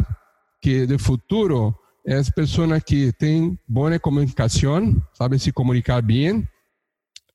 que 0.59 0.87
de 0.87 0.97
futuro 0.97 1.75
é 2.05 2.17
a 2.17 2.23
pessoa 2.35 2.81
que 2.81 3.13
tem 3.13 3.55
boa 3.67 3.99
comunicação, 3.99 4.99
sabe 5.13 5.37
se 5.37 5.51
comunicar 5.51 6.01
bem 6.01 6.47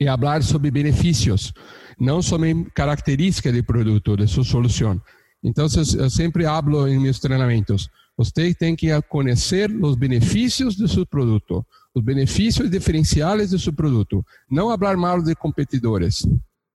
e 0.01 0.07
falar 0.07 0.43
sobre 0.43 0.73
benefícios, 0.73 1.53
não 1.99 2.21
somente 2.21 2.71
características 2.71 3.53
do 3.55 3.65
produto, 3.65 4.17
de 4.17 4.27
sua 4.27 4.45
solução. 4.45 5.01
Então, 5.43 5.67
eu 5.99 6.11
sempre 6.11 6.47
hablo 6.47 6.89
em 6.89 6.99
meus 6.99 7.19
treinamentos. 7.19 7.89
Você 8.17 8.55
tem 8.55 8.75
que 8.75 8.89
conhecer 9.03 9.71
os 9.83 9.95
benefícios 9.95 10.75
do 10.77 10.89
seu 10.89 11.07
produto, 11.07 11.65
os 11.95 12.03
benefícios 12.03 12.71
diferenciais 12.71 13.51
do 13.51 13.59
seu 13.59 13.73
produto. 13.73 14.25
Não 14.51 14.77
falar 14.77 14.97
mal 14.97 15.23
de 15.23 15.35
competidores, 15.35 16.27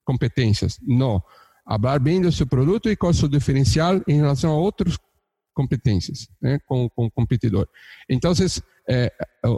competências. 0.05 0.77
Não. 0.81 1.21
Falar 1.65 1.99
bem 1.99 2.21
do 2.21 2.31
seu 2.31 2.45
produto 2.45 2.89
e 2.89 2.95
qual 2.95 3.11
é 3.11 3.15
o 3.15 3.17
seu 3.17 3.27
diferencial 3.27 4.01
em 4.07 4.17
relação 4.17 4.51
a 4.51 4.55
outras 4.55 4.97
competências, 5.53 6.27
né, 6.41 6.59
com, 6.65 6.89
com 6.89 7.05
o 7.05 7.11
competidor. 7.11 7.67
Então, 8.09 8.33
é, 8.87 9.11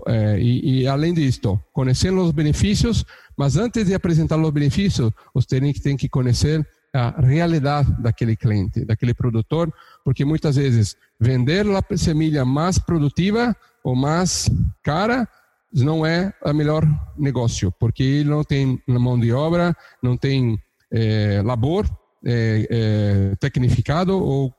é, 0.08 0.39
e, 0.39 0.82
e, 0.82 0.88
além 0.88 1.13
disso, 1.13 1.60
conhecer 1.71 2.12
os 2.13 2.32
benefícios, 2.32 3.06
mas 3.38 3.58
antes 3.58 3.86
de 3.86 3.93
apresentar 3.93 4.38
os 4.38 4.49
benefícios, 4.51 5.12
você 5.34 5.60
tem 5.60 5.73
que, 5.73 5.82
tem 5.82 5.97
que 5.97 6.10
conhecer 6.10 6.65
a 6.93 7.21
realidade 7.21 7.91
daquele 8.01 8.36
cliente, 8.36 8.86
daquele 8.86 9.13
produtor, 9.13 9.73
porque 10.06 10.23
muitas 10.23 10.56
vezes 10.56 10.95
vender 11.19 11.65
a 11.67 11.97
semilha 11.97 12.45
mais 12.45 12.77
produtiva 12.77 13.56
ou 13.84 13.95
mais 13.95 14.49
cara 14.84 15.27
não 15.73 16.06
é 16.06 16.32
o 16.45 16.53
melhor 16.53 16.84
negócio, 17.17 17.71
porque 17.79 18.03
ele 18.03 18.29
não 18.29 18.43
tem 18.43 18.79
mão 18.88 19.19
de 19.19 19.32
obra, 19.32 19.75
não 20.03 20.15
tem 20.15 20.60
é, 20.91 21.41
labor 21.43 21.88
é, 22.25 22.67
é, 22.69 23.36
tecnificado 23.36 24.17
ou 24.17 24.53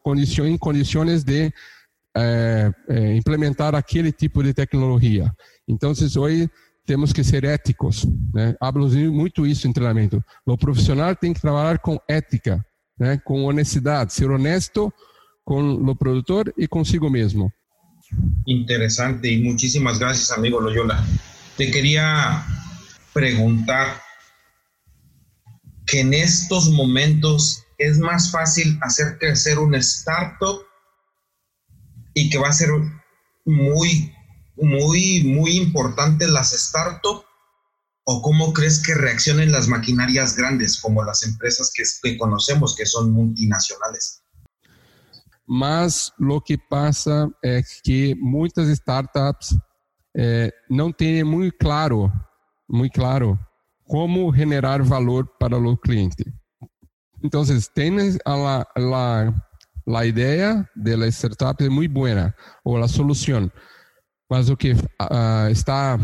em 0.46 0.58
condições 0.58 1.24
de 1.24 1.52
é, 2.16 2.70
implementar 3.16 3.74
aquele 3.74 4.12
tipo 4.12 4.42
de 4.42 4.54
tecnologia. 4.54 5.32
Então, 5.66 5.92
hoje 6.16 6.48
temos 6.86 7.12
que 7.12 7.24
ser 7.24 7.44
éticos. 7.44 8.06
Né? 8.32 8.54
Hablo 8.60 8.88
muito 9.10 9.46
isso 9.46 9.66
em 9.66 9.72
treinamento. 9.72 10.22
O 10.46 10.56
profissional 10.56 11.16
tem 11.16 11.32
que 11.32 11.40
trabalhar 11.40 11.78
com 11.78 11.98
ética, 12.08 12.64
né? 12.98 13.20
com 13.24 13.44
honestidade, 13.44 14.12
ser 14.12 14.30
honesto 14.30 14.92
com 15.44 15.60
o 15.74 15.96
produtor 15.96 16.52
e 16.56 16.66
consigo 16.66 17.10
mesmo. 17.10 17.52
Interesante 18.46 19.32
y 19.32 19.42
muchísimas 19.42 19.98
gracias, 19.98 20.30
amigo 20.30 20.60
Loyola. 20.60 21.04
Te 21.56 21.70
quería 21.70 22.44
preguntar 23.12 24.03
en 26.00 26.14
estos 26.14 26.70
momentos 26.70 27.64
es 27.78 27.98
más 27.98 28.30
fácil 28.30 28.78
hacer 28.82 29.18
crecer 29.18 29.58
un 29.58 29.74
startup 29.74 30.60
y 32.14 32.30
que 32.30 32.38
va 32.38 32.48
a 32.48 32.52
ser 32.52 32.70
muy 33.44 34.14
muy, 34.56 35.24
muy 35.24 35.56
importantes 35.56 36.28
las 36.30 36.50
startups 36.52 37.24
o 38.06 38.22
cómo 38.22 38.52
crees 38.52 38.82
que 38.82 38.94
reaccionen 38.94 39.50
las 39.50 39.68
maquinarias 39.68 40.36
grandes 40.36 40.80
como 40.80 41.02
las 41.02 41.22
empresas 41.24 41.72
que, 42.02 42.18
conocemos 42.18 42.76
que 42.76 42.84
son 42.84 43.12
multinacionales? 43.12 44.22
Mas 45.46 46.12
lo 46.18 46.40
que 46.40 46.58
pasa 46.58 47.28
es 47.42 47.80
que 47.82 48.14
muchas 48.18 48.68
startups 48.68 49.56
eh, 50.14 50.50
no 50.68 50.92
tienen 50.92 51.26
muy 51.26 51.50
claro, 51.50 52.12
muy 52.68 52.90
claro 52.90 53.38
cómo 53.86 54.32
generar 54.32 54.82
valor 54.82 55.30
para 55.38 55.58
los 55.58 55.78
clientes. 55.80 56.26
Entonces, 57.22 57.70
tienes 57.74 58.18
la, 58.24 58.68
la, 58.76 59.34
la 59.86 60.06
idea 60.06 60.70
de 60.74 60.96
la 60.96 61.06
startup 61.06 61.56
es 61.58 61.70
muy 61.70 61.88
buena 61.88 62.34
o 62.62 62.78
la 62.78 62.88
solución, 62.88 63.52
mas 64.28 64.50
o 64.50 64.56
que 64.56 64.72
uh, 64.72 65.48
está, 65.48 65.98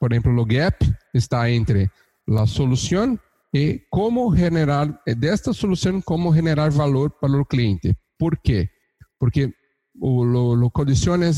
por 0.00 0.12
exemplo, 0.12 0.40
o 0.40 0.44
gap 0.44 0.76
está 1.12 1.48
entre 1.50 1.90
a 2.28 2.46
solução 2.46 3.18
e 3.52 3.86
como 3.88 4.34
generar, 4.34 5.00
desta 5.16 5.52
solução, 5.52 6.00
como 6.02 6.34
generar 6.34 6.70
valor 6.70 7.10
para 7.20 7.40
o 7.40 7.44
cliente. 7.44 7.96
Por 8.18 8.36
quê? 8.38 8.68
Porque 9.18 9.54
o, 10.00 10.24
lo, 10.24 10.72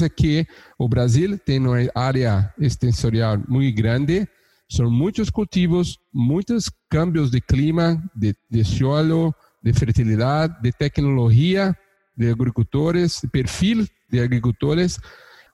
é 0.03 0.09
que 0.09 0.47
o 0.79 0.89
Brasil 0.89 1.39
tem 1.39 1.59
uma 1.59 1.79
área 1.95 2.55
extensorial 2.59 3.39
muito 3.47 3.77
grande, 3.77 4.27
são 4.69 4.91
muitos 4.91 5.31
cultivos, 5.31 5.99
muitos 6.13 6.71
cambios 6.91 7.31
de 7.31 7.41
clima, 7.41 8.03
de, 8.15 8.35
de 8.51 8.65
solo, 8.65 9.35
de 9.63 9.73
fertilidade, 9.73 10.61
de 10.63 10.73
tecnologia 10.73 11.77
de 12.17 12.31
agricultores, 12.31 13.21
de 13.21 13.29
perfil 13.29 13.87
de 14.11 14.21
agricultores, 14.21 14.99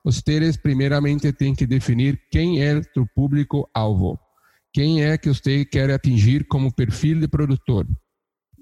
vocês 0.04 0.56
primeiramente 0.56 1.32
têm 1.32 1.54
que 1.54 1.66
definir 1.66 2.20
quem 2.30 2.62
é 2.62 2.80
o 2.96 3.06
público-alvo. 3.14 4.18
Quem 4.72 5.04
é 5.04 5.18
que 5.18 5.28
você 5.28 5.64
quer 5.64 5.90
atingir 5.90 6.46
como 6.46 6.72
perfil 6.72 7.20
de 7.20 7.28
produtor. 7.28 7.86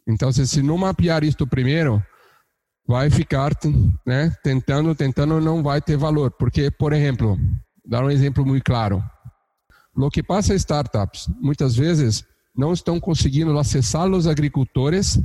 Então, 0.09 0.33
se 0.33 0.63
não 0.63 0.77
mapear 0.77 1.23
isto 1.23 1.47
primeiro, 1.47 2.03
vai 2.87 3.09
ficar 3.11 3.53
né, 4.05 4.35
tentando, 4.43 4.95
tentando, 4.95 5.41
não 5.41 5.63
vai 5.63 5.81
ter 5.81 5.97
valor. 5.97 6.33
Porque, 6.33 6.71
por 6.71 6.93
exemplo, 6.93 7.39
dar 7.85 8.05
um 8.05 8.11
exemplo 8.11 8.45
muito 8.45 8.65
claro. 8.65 9.03
O 9.97 10.11
que 10.11 10.23
passa 10.23 10.55
startups, 10.55 11.29
muitas 11.41 11.77
vezes, 11.77 12.25
não 12.57 12.73
estão 12.73 13.01
conseguindo 13.01 13.57
acessar 13.59 14.09
os 14.11 14.27
agricultores 14.27 15.21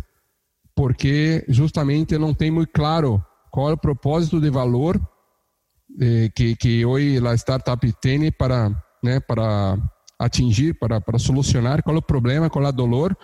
porque 0.75 1.45
justamente 1.47 2.17
não 2.17 2.33
tem 2.33 2.51
muito 2.51 2.71
claro 2.73 3.23
qual 3.49 3.69
é 3.69 3.73
o 3.73 3.77
propósito 3.77 4.41
de 4.41 4.49
valor 4.49 4.99
eh, 5.99 6.29
que, 6.35 6.55
que 6.57 6.85
hoje 6.85 7.25
a 7.25 7.33
startup 7.35 7.93
tem 8.01 8.29
para, 8.31 8.69
né, 9.01 9.19
para 9.21 9.77
atingir, 10.19 10.77
para, 10.77 10.99
para 10.99 11.17
solucionar 11.17 11.81
qual 11.81 11.95
é 11.95 11.99
o 11.99 12.01
problema, 12.01 12.49
qual 12.49 12.65
é 12.65 12.69
o 12.69 12.73
dolor. 12.73 13.15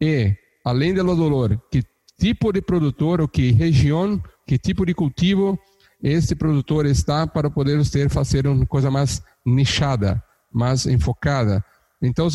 E, 0.00 0.32
além 0.64 0.94
do 0.94 1.16
dolor, 1.16 1.60
que 1.70 1.82
tipo 2.18 2.52
de 2.52 2.62
produtor 2.62 3.20
ou 3.20 3.26
que 3.26 3.50
região, 3.50 4.22
que 4.46 4.56
tipo 4.56 4.86
de 4.86 4.94
cultivo 4.94 5.58
esse 6.00 6.34
produtor 6.34 6.86
está 6.86 7.26
para 7.26 7.50
poder 7.50 7.84
ter 7.88 8.10
fazer 8.10 8.46
uma 8.46 8.66
coisa 8.66 8.90
mais 8.90 9.22
nichada, 9.46 10.22
mais 10.52 10.86
enfocada. 10.86 11.64
Então, 12.00 12.28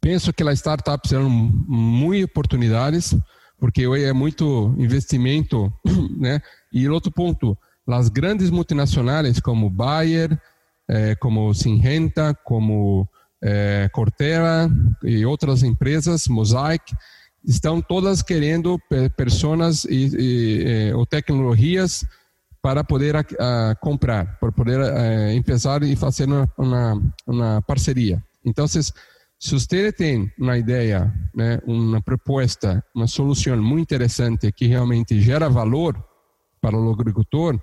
penso 0.00 0.32
que 0.32 0.42
as 0.42 0.58
startups 0.58 1.10
são 1.10 1.28
muito 1.28 2.24
oportunidades, 2.24 3.16
porque 3.58 3.86
hoje 3.86 4.04
é 4.04 4.12
muito 4.12 4.74
investimento, 4.78 5.72
né? 6.18 6.40
E 6.72 6.88
outro 6.88 7.10
ponto, 7.10 7.56
as 7.86 8.08
grandes 8.08 8.50
multinacionais 8.50 9.40
como 9.40 9.70
Bayer, 9.70 10.38
eh, 10.88 11.14
como 11.16 11.54
Syngenta, 11.54 12.34
como 12.44 13.08
eh, 13.42 13.88
Cortera 13.92 14.68
e 15.02 15.24
outras 15.24 15.62
empresas, 15.62 16.26
Mosaic, 16.28 16.94
estão 17.44 17.80
todas 17.80 18.22
querendo 18.22 18.78
pessoas 19.16 19.84
e, 19.84 19.94
e, 19.94 20.88
e, 20.88 20.92
ou 20.92 21.06
tecnologias 21.06 22.04
para 22.66 22.82
poder 22.82 23.14
a 23.14 23.76
comprar, 23.80 24.40
para 24.40 24.50
poder 24.50 24.80
a, 24.80 25.40
começar 25.44 25.84
e 25.84 25.94
fazer 25.94 26.24
uma, 26.24 26.50
uma, 26.58 27.14
uma 27.24 27.62
parceria. 27.62 28.20
Então, 28.44 28.66
se 28.66 28.82
você 29.40 29.92
tem 29.92 30.32
uma 30.36 30.58
ideia, 30.58 31.14
né, 31.32 31.60
uma 31.64 32.02
proposta, 32.02 32.84
uma 32.92 33.06
solução 33.06 33.56
muito 33.62 33.94
interessante 33.94 34.50
que 34.50 34.66
realmente 34.66 35.20
gera 35.20 35.48
valor 35.48 35.94
para 36.60 36.76
o 36.76 36.90
agricultor, 36.90 37.56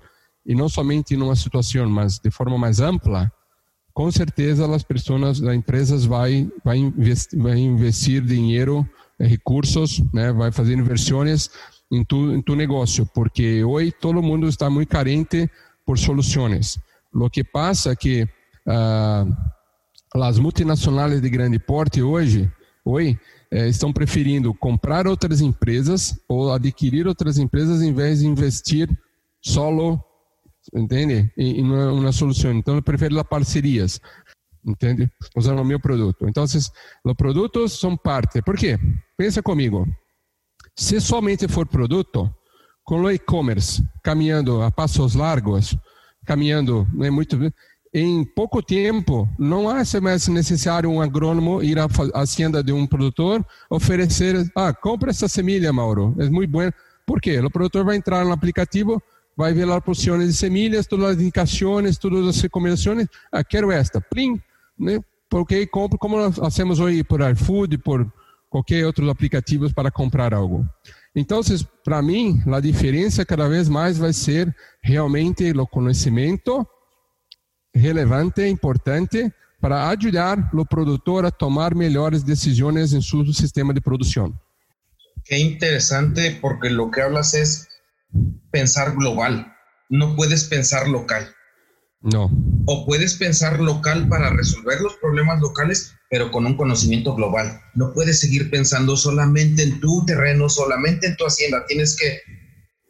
e 0.46 0.54
não 0.54 0.70
somente 0.70 1.14
em 1.14 1.20
uma 1.20 1.36
situação, 1.36 1.86
mas 1.86 2.18
de 2.18 2.30
forma 2.30 2.56
mais 2.56 2.80
ampla, 2.80 3.30
com 3.92 4.10
certeza 4.10 4.74
as 4.74 4.82
pessoas, 4.82 5.42
as 5.42 5.54
empresas 5.54 6.06
vai 6.06 6.50
vai 6.64 6.78
investir, 6.78 7.38
vai 7.38 7.58
investir 7.58 8.22
dinheiro, 8.22 8.88
eh, 9.20 9.26
recursos, 9.26 10.02
né, 10.14 10.32
vai 10.32 10.50
fazer 10.50 10.78
inversões 10.78 11.50
em 11.94 12.04
tu, 12.04 12.34
em 12.34 12.42
tu 12.42 12.54
negócio, 12.54 13.06
porque 13.14 13.62
hoje 13.64 13.92
todo 13.92 14.22
mundo 14.22 14.48
está 14.48 14.68
muito 14.68 14.88
carente 14.88 15.50
por 15.84 15.98
soluções. 15.98 16.78
O 17.12 17.30
que 17.30 17.44
passa 17.44 17.92
é 17.92 17.96
que 17.96 18.22
uh, 18.22 19.36
as 20.14 20.38
multinacionais 20.38 21.20
de 21.20 21.30
grande 21.30 21.58
porte 21.58 22.02
hoje, 22.02 22.50
hoje 22.84 23.18
eh, 23.50 23.68
estão 23.68 23.92
preferindo 23.92 24.54
comprar 24.54 25.06
outras 25.06 25.40
empresas 25.40 26.18
ou 26.28 26.52
adquirir 26.52 27.06
outras 27.06 27.38
empresas 27.38 27.82
em 27.82 27.92
vez 27.92 28.20
de 28.20 28.26
investir 28.26 28.88
solo 29.40 30.02
entende? 30.72 31.30
Em, 31.36 31.62
uma, 31.62 31.92
uma 31.92 32.12
solução. 32.12 32.52
Então, 32.52 32.76
eu 32.76 32.82
prefiro 32.82 33.14
las 33.14 33.26
parcerias, 33.26 34.00
entende? 34.64 35.10
Usando 35.36 35.60
o 35.60 35.64
meu 35.64 35.80
produto. 35.80 36.26
Então, 36.28 36.44
os 36.44 36.70
produtos 37.16 37.78
são 37.78 37.96
parte. 37.96 38.40
Por 38.42 38.56
quê? 38.56 38.78
Pensa 39.16 39.42
comigo. 39.42 39.86
Se 40.76 41.00
somente 41.00 41.46
for 41.46 41.66
produto, 41.66 42.28
com 42.82 43.02
o 43.02 43.10
e-commerce 43.10 43.82
caminhando 44.02 44.60
a 44.60 44.70
passos 44.70 45.14
largos, 45.14 45.76
caminhando 46.26 46.86
né, 46.92 47.10
muito 47.10 47.38
em 47.94 48.24
pouco 48.24 48.60
tempo, 48.60 49.28
não 49.38 49.68
há 49.68 49.82
mais 50.02 50.26
necessário 50.26 50.90
um 50.90 51.00
agrônomo 51.00 51.62
ir 51.62 51.78
à 51.78 51.86
hacienda 52.14 52.62
de 52.62 52.72
um 52.72 52.88
produtor, 52.88 53.44
oferecer, 53.70 54.50
ah, 54.56 54.72
compra 54.74 55.10
essa 55.10 55.28
semilha, 55.28 55.72
Mauro, 55.72 56.12
é 56.18 56.28
muito 56.28 56.50
bom. 56.50 56.68
Por 57.06 57.20
quê? 57.20 57.38
O 57.38 57.50
produtor 57.50 57.84
vai 57.84 57.96
entrar 57.96 58.24
no 58.24 58.32
aplicativo, 58.32 59.00
vai 59.36 59.52
ver 59.52 59.66
lá 59.66 59.80
porções 59.80 60.26
de 60.26 60.34
semilhas, 60.34 60.88
todas 60.88 61.10
as 61.10 61.22
indicações, 61.22 61.96
todas 61.96 62.26
as 62.26 62.40
recomendações. 62.40 63.06
Ah, 63.30 63.44
quero 63.44 63.70
esta. 63.70 64.00
Plim, 64.00 64.40
né? 64.76 64.98
Porque 65.30 65.64
compro 65.66 65.98
como 65.98 66.16
nós 66.16 66.36
fazemos 66.36 66.80
hoje 66.80 67.04
por 67.04 67.20
iFood, 67.20 67.78
por 67.78 68.10
qualquer 68.54 68.86
outros 68.86 69.08
aplicativos 69.08 69.72
para 69.72 69.90
comprar 69.90 70.32
algo. 70.32 70.64
Então, 71.12 71.40
para 71.84 72.00
mim, 72.00 72.40
a 72.46 72.60
diferença 72.60 73.26
cada 73.26 73.48
vez 73.48 73.68
mais 73.68 73.98
vai 73.98 74.12
ser 74.12 74.54
realmente 74.80 75.50
o 75.50 75.66
conhecimento 75.66 76.64
relevante, 77.74 78.46
importante, 78.46 79.28
para 79.60 79.88
ajudar 79.88 80.50
o 80.54 80.64
produtor 80.64 81.24
a 81.24 81.32
tomar 81.32 81.74
melhores 81.74 82.22
decisões 82.22 82.92
em 82.92 83.02
seu 83.02 83.26
sistema 83.32 83.74
de 83.74 83.80
produção. 83.80 84.32
Qué 85.24 85.36
interesante 85.36 86.38
porque 86.40 86.68
lo 86.68 86.92
que 86.92 87.00
hablas 87.00 87.34
es 87.34 87.66
pensar 88.52 88.94
global, 88.94 89.44
no 89.90 90.14
puedes 90.14 90.44
pensar 90.44 90.86
local. 90.86 91.24
No. 92.04 92.30
O 92.66 92.86
puedes 92.86 93.14
pensar 93.14 93.60
local 93.60 94.08
para 94.08 94.30
resolver 94.30 94.80
los 94.80 94.94
problemas 94.96 95.40
locales, 95.40 95.94
pero 96.10 96.30
con 96.30 96.44
un 96.46 96.56
conocimiento 96.56 97.14
global. 97.14 97.60
No 97.74 97.92
puedes 97.92 98.20
seguir 98.20 98.50
pensando 98.50 98.96
solamente 98.96 99.62
en 99.62 99.80
tu 99.80 100.04
terreno, 100.04 100.48
solamente 100.48 101.06
en 101.06 101.16
tu 101.16 101.24
hacienda. 101.24 101.64
Tienes 101.66 101.96
que 101.96 102.20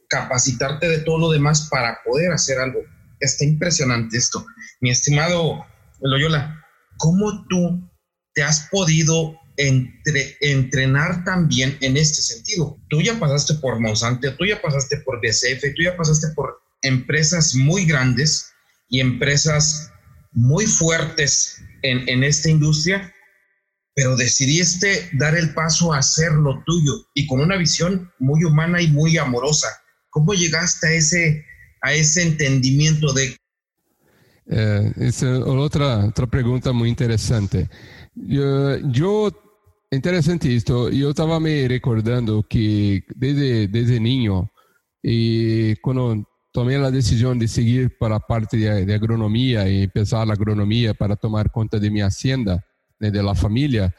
capacitarte 0.08 0.88
de 0.88 0.98
todo 0.98 1.18
lo 1.18 1.30
demás 1.30 1.68
para 1.70 1.98
poder 2.04 2.32
hacer 2.32 2.58
algo. 2.58 2.80
Está 3.20 3.44
impresionante 3.44 4.18
esto. 4.18 4.44
Mi 4.80 4.90
estimado 4.90 5.64
Loyola, 6.00 6.60
¿cómo 6.98 7.46
tú 7.48 7.88
te 8.34 8.42
has 8.42 8.68
podido 8.70 9.38
entre, 9.56 10.36
entrenar 10.40 11.24
también 11.24 11.78
en 11.80 11.96
este 11.96 12.20
sentido. 12.22 12.78
Tú 12.88 13.00
ya 13.00 13.18
pasaste 13.18 13.54
por 13.54 13.80
Monsanto, 13.80 14.34
tú 14.36 14.44
ya 14.44 14.60
pasaste 14.60 14.98
por 14.98 15.20
BCF, 15.20 15.62
tú 15.76 15.82
ya 15.82 15.96
pasaste 15.96 16.28
por 16.34 16.60
empresas 16.82 17.54
muy 17.54 17.86
grandes 17.86 18.50
y 18.88 19.00
empresas 19.00 19.90
muy 20.32 20.66
fuertes 20.66 21.62
en, 21.82 22.08
en 22.08 22.24
esta 22.24 22.50
industria, 22.50 23.12
pero 23.94 24.16
decidiste 24.16 25.08
dar 25.12 25.36
el 25.36 25.54
paso 25.54 25.92
a 25.92 25.98
hacer 25.98 26.32
lo 26.32 26.62
tuyo 26.64 27.06
y 27.14 27.26
con 27.26 27.40
una 27.40 27.56
visión 27.56 28.10
muy 28.18 28.44
humana 28.44 28.82
y 28.82 28.88
muy 28.88 29.16
amorosa. 29.18 29.68
¿Cómo 30.10 30.32
llegaste 30.34 30.88
a 30.88 30.92
ese, 30.92 31.44
a 31.82 31.92
ese 31.92 32.22
entendimiento 32.22 33.12
de... 33.12 33.36
Eh, 34.46 34.92
es 34.96 35.22
otra, 35.22 36.06
otra 36.06 36.26
pregunta 36.26 36.72
muy 36.72 36.88
interesante. 36.88 37.68
Yo, 38.14 38.78
yo 38.90 39.30
é 39.94 39.96
interessante 39.96 40.48
isso. 40.48 40.90
E 40.90 41.00
eu 41.00 41.10
estava 41.10 41.38
me 41.38 41.66
recordando 41.68 42.42
que 42.42 43.04
desde, 43.16 43.68
desde 43.68 44.00
niño, 44.00 44.50
e 45.02 45.76
quando 45.82 46.26
tomei 46.54 46.76
a 46.76 46.88
decisão 46.88 47.36
de 47.36 47.48
seguir 47.48 47.98
para 47.98 48.14
a 48.14 48.20
parte 48.20 48.56
de, 48.56 48.84
de 48.86 48.92
e 49.68 49.82
empezar 49.82 50.30
a 50.30 50.32
agronomia 50.32 50.94
para 50.94 51.16
tomar 51.16 51.50
conta 51.50 51.80
de 51.80 51.90
minha 51.90 52.06
hacienda, 52.06 52.64
né, 53.00 53.10
da 53.10 53.34
família, 53.34 53.92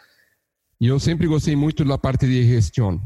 eu 0.80 0.98
sempre 0.98 1.28
gostei 1.28 1.56
muito 1.56 1.84
da 1.84 1.98
parte 1.98 2.26
de 2.26 2.44
gestão. 2.44 3.02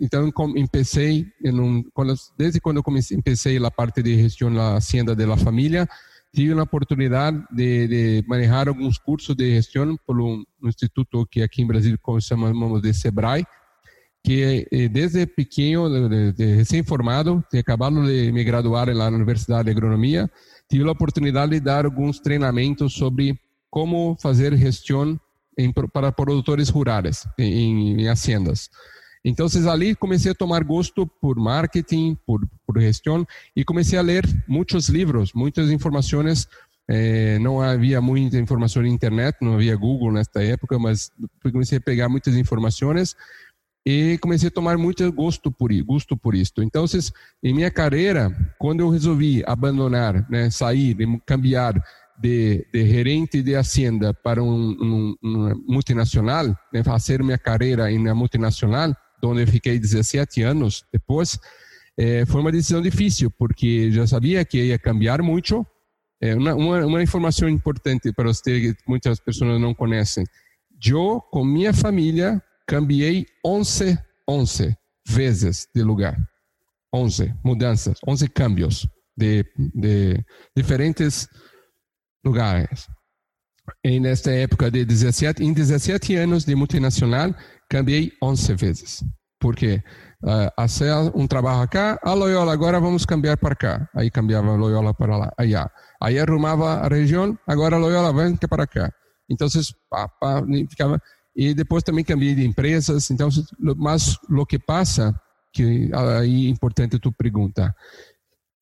Então, 0.00 0.32
comecei, 0.32 1.26
um, 1.44 1.84
quando, 1.94 2.14
desde 2.36 2.60
quando 2.60 2.82
comecei, 2.82 3.20
comecei 3.22 3.64
a 3.64 3.70
parte 3.70 4.02
de 4.02 4.22
gestão 4.22 4.52
da 4.52 4.76
hacienda 4.76 5.14
da 5.14 5.36
família, 5.36 5.88
tive 6.34 6.52
a 6.52 6.62
oportunidade 6.62 7.40
de, 7.52 7.86
de 7.86 8.24
manejar 8.26 8.68
alguns 8.68 8.98
cursos 8.98 9.36
de 9.36 9.54
gestão 9.54 9.96
por 10.04 10.20
um, 10.20 10.42
instituto 10.64 11.24
que 11.26 11.42
aqui 11.42 11.62
em 11.62 11.66
Brasil 11.66 11.96
chamamos 12.20 12.82
de 12.82 12.92
Sebrae, 12.92 13.44
que 14.28 14.68
eh, 14.70 14.88
desde 14.90 15.26
pequeno, 15.26 15.88
recém-formado, 16.36 17.42
tinha 17.48 17.60
acabado 17.60 18.04
de 18.04 18.30
me 18.30 18.44
graduar 18.44 18.94
na 18.94 19.08
Universidade 19.08 19.64
de 19.64 19.70
Agronomia, 19.70 20.30
tive 20.68 20.86
a 20.86 20.92
oportunidade 20.92 21.52
de 21.52 21.60
dar 21.60 21.86
alguns 21.86 22.20
treinamentos 22.20 22.92
sobre 22.92 23.40
como 23.70 24.18
fazer 24.20 24.54
gestão 24.54 25.18
em, 25.56 25.72
para 25.72 26.12
produtores 26.12 26.68
rurais 26.68 27.26
em, 27.38 28.02
em 28.02 28.08
haciendas. 28.10 28.68
Então, 29.24 29.46
ali 29.72 29.94
comecei 29.94 30.32
a 30.32 30.34
tomar 30.34 30.62
gosto 30.62 31.06
por 31.06 31.36
marketing, 31.38 32.14
por, 32.26 32.46
por 32.66 32.78
gestão, 32.78 33.26
e 33.56 33.64
comecei 33.64 33.98
a 33.98 34.02
ler 34.02 34.26
muitos 34.46 34.90
livros, 34.90 35.32
muitas 35.34 35.70
informações. 35.70 36.46
Eh, 36.90 37.38
não 37.38 37.62
havia 37.62 38.00
muita 38.00 38.36
informação 38.36 38.82
na 38.82 38.88
internet, 38.88 39.38
não 39.40 39.54
havia 39.54 39.76
Google 39.76 40.12
nesta 40.12 40.42
época, 40.42 40.78
mas 40.78 41.10
comecei 41.50 41.78
a 41.78 41.80
pegar 41.80 42.10
muitas 42.10 42.34
informações 42.34 43.14
e 43.90 44.18
comecei 44.18 44.48
a 44.48 44.50
tomar 44.50 44.76
muito 44.76 45.10
gosto 45.10 45.50
por 45.50 45.72
gosto 45.82 46.14
por 46.14 46.34
isto. 46.34 46.62
Então, 46.62 46.84
em 47.42 47.54
minha 47.54 47.70
carreira, 47.70 48.30
quando 48.58 48.80
eu 48.80 48.90
resolvi 48.90 49.42
abandonar, 49.46 50.28
né, 50.28 50.50
sair, 50.50 50.94
cambiar 51.24 51.82
de, 52.20 52.66
de, 52.70 52.86
gerente 52.86 53.42
de 53.42 53.56
hacienda 53.56 54.12
para 54.12 54.42
um, 54.42 54.76
um, 54.78 55.16
um 55.24 55.64
multinacional, 55.66 56.54
né, 56.70 56.84
fazer 56.84 57.22
minha 57.22 57.38
carreira 57.38 57.90
em 57.90 57.96
uma 57.96 58.14
multinacional, 58.14 58.94
onde 59.24 59.40
eu 59.40 59.46
fiquei 59.46 59.78
17 59.78 60.42
anos 60.42 60.84
depois, 60.92 61.38
é, 61.96 62.26
foi 62.26 62.42
uma 62.42 62.52
decisão 62.52 62.82
difícil, 62.82 63.30
porque 63.30 63.90
já 63.90 64.06
sabia 64.06 64.44
que 64.44 64.62
ia 64.64 64.78
cambiar 64.78 65.22
muito. 65.22 65.66
É, 66.20 66.34
uma, 66.34 66.54
uma, 66.54 66.84
uma, 66.84 67.02
informação 67.02 67.48
importante 67.48 68.12
para 68.12 68.26
você 68.26 68.60
que 68.60 68.76
muitas 68.86 69.18
pessoas 69.18 69.58
não 69.58 69.72
conhecem. 69.72 70.24
Eu, 70.84 71.22
com 71.30 71.42
minha 71.42 71.72
família, 71.72 72.42
cambiei 72.68 73.26
11, 73.44 73.98
11 74.28 74.76
vezes 75.08 75.66
de 75.74 75.82
lugar. 75.82 76.16
11 76.94 77.34
mudanças, 77.42 77.98
11 78.06 78.28
cambios 78.28 78.86
de, 79.16 79.44
de 79.74 80.24
diferentes 80.54 81.26
lugares. 82.24 82.86
E 83.84 83.98
nesta 83.98 84.30
época 84.30 84.70
de 84.70 84.84
17, 84.84 85.42
em 85.42 85.52
17 85.52 86.14
anos 86.16 86.44
de 86.44 86.54
multinacional, 86.54 87.34
cambiei 87.68 88.12
11 88.22 88.54
vezes. 88.54 89.04
Porque 89.40 89.82
uh, 90.24 90.50
fazer 90.68 91.12
um 91.14 91.26
trabalho 91.26 91.68
cá, 91.68 91.98
a 92.02 92.12
Loyola, 92.12 92.52
agora 92.52 92.80
vamos 92.80 93.04
cambiar 93.04 93.36
para 93.36 93.54
cá. 93.54 93.88
Aí 93.94 94.10
cambiava 94.10 94.52
a 94.52 94.56
Loyola 94.56 94.94
para 94.94 95.16
lá, 95.16 95.32
allá. 95.38 95.70
Aí 96.02 96.18
arrumava 96.18 96.80
a 96.80 96.88
região, 96.88 97.38
agora 97.46 97.76
a 97.76 97.78
Loyola 97.78 98.12
vem 98.12 98.36
para 98.36 98.66
cá. 98.66 98.92
Então, 99.30 99.48
pá, 99.90 100.08
pá, 100.08 100.42
ficava... 100.70 101.00
E 101.38 101.54
depois 101.54 101.84
também 101.84 102.02
cambiei 102.02 102.34
de 102.34 102.44
empresas. 102.44 103.12
Então, 103.12 103.28
mas 103.76 104.18
o 104.28 104.44
que 104.44 104.58
passa, 104.58 105.14
que 105.52 105.88
aí 105.94 106.46
é 106.46 106.50
importante 106.50 106.98
tu 106.98 107.12
pergunta. 107.12 107.72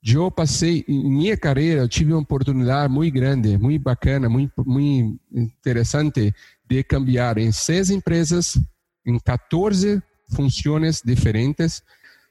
Eu 0.07 0.31
passei, 0.31 0.85
em 0.87 1.11
minha 1.11 1.39
carreira, 1.39 1.81
eu 1.81 1.89
tive 1.89 2.13
uma 2.13 2.21
oportunidade 2.21 2.93
muito 2.93 3.15
grande, 3.15 3.57
muito 3.57 3.83
bacana, 3.83 4.29
muito, 4.29 4.53
muito 4.65 5.19
interessante 5.33 6.35
de 6.69 6.83
cambiar 6.85 7.39
em 7.39 7.51
seis 7.51 7.89
empresas, 7.89 8.59
em 9.07 9.19
14 9.19 10.03
funções 10.35 11.01
diferentes, 11.03 11.83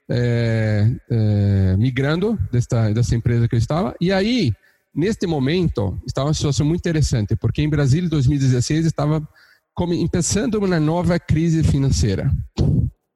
é, 0.07 0.91
é, 1.09 1.75
migrando 1.75 2.37
desta, 2.51 2.93
dessa 2.93 3.15
empresa 3.15 3.47
que 3.47 3.55
eu 3.55 3.59
estava. 3.59 3.95
E 3.99 4.11
aí, 4.11 4.53
neste 4.93 5.25
momento, 5.25 5.99
estava 6.05 6.27
uma 6.27 6.35
situação 6.35 6.67
muito 6.67 6.81
interessante, 6.81 7.35
porque 7.35 7.63
em 7.63 7.67
Brasília, 7.67 8.05
em 8.05 8.09
2016, 8.09 8.85
estava 8.85 9.27
começando 9.75 10.55
uma 10.55 10.79
nova 10.79 11.19
crise 11.19 11.61
financeira. 11.61 12.31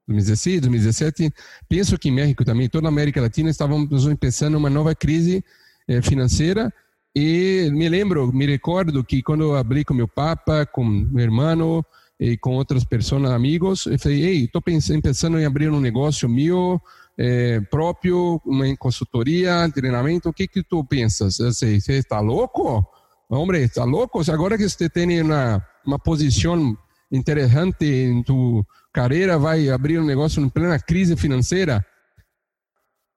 2016, 0.06 0.60
2017, 0.60 1.32
penso 1.68 1.98
que 1.98 2.10
em 2.10 2.12
México 2.12 2.44
também, 2.44 2.68
toda 2.68 2.86
a 2.86 2.90
América 2.90 3.20
Latina, 3.20 3.48
estávamos 3.48 4.04
começando 4.04 4.56
uma 4.56 4.68
nova 4.68 4.94
crise 4.94 5.42
eh, 5.88 6.02
financeira 6.02 6.72
e 7.16 7.70
me 7.72 7.88
lembro, 7.88 8.30
me 8.32 8.44
recordo 8.46 9.02
que 9.02 9.22
quando 9.22 9.44
eu 9.44 9.56
abri 9.56 9.84
com 9.84 9.94
meu 9.94 10.06
papa, 10.06 10.66
com 10.66 10.84
meu 10.84 11.24
irmão 11.24 11.82
e 12.18 12.36
com 12.36 12.56
outras 12.56 12.84
pessoas, 12.84 13.30
amigos, 13.30 13.86
eu 13.86 13.98
falei, 13.98 14.22
ei, 14.22 14.44
estou 14.44 14.60
pensando, 14.60 15.38
em 15.38 15.46
abrir 15.46 15.70
um 15.70 15.80
negócio 15.80 16.28
meu 16.28 16.78
eh, 17.16 17.60
próprio, 17.70 18.38
uma 18.44 18.76
consultoria, 18.76 19.70
treinamento, 19.72 20.28
o 20.28 20.32
que 20.32 20.46
que 20.46 20.62
tu 20.62 20.84
pensas? 20.84 21.38
Eu 21.38 21.52
sei, 21.52 21.80
você 21.80 21.94
está 21.94 22.20
louco? 22.20 22.86
Homem, 23.32 23.62
está 23.62 23.84
louco? 23.84 24.20
Agora 24.28 24.58
que 24.58 24.68
você 24.68 24.88
tem 24.88 25.22
uma, 25.22 25.64
uma 25.86 26.00
posição 26.00 26.76
interessante 27.12 27.84
em 27.84 28.24
tu 28.24 28.66
carreira, 28.92 29.38
vai 29.38 29.68
abrir 29.70 30.00
um 30.00 30.04
negócio 30.04 30.42
em 30.42 30.48
plena 30.48 30.76
crise 30.80 31.14
financeira, 31.14 31.86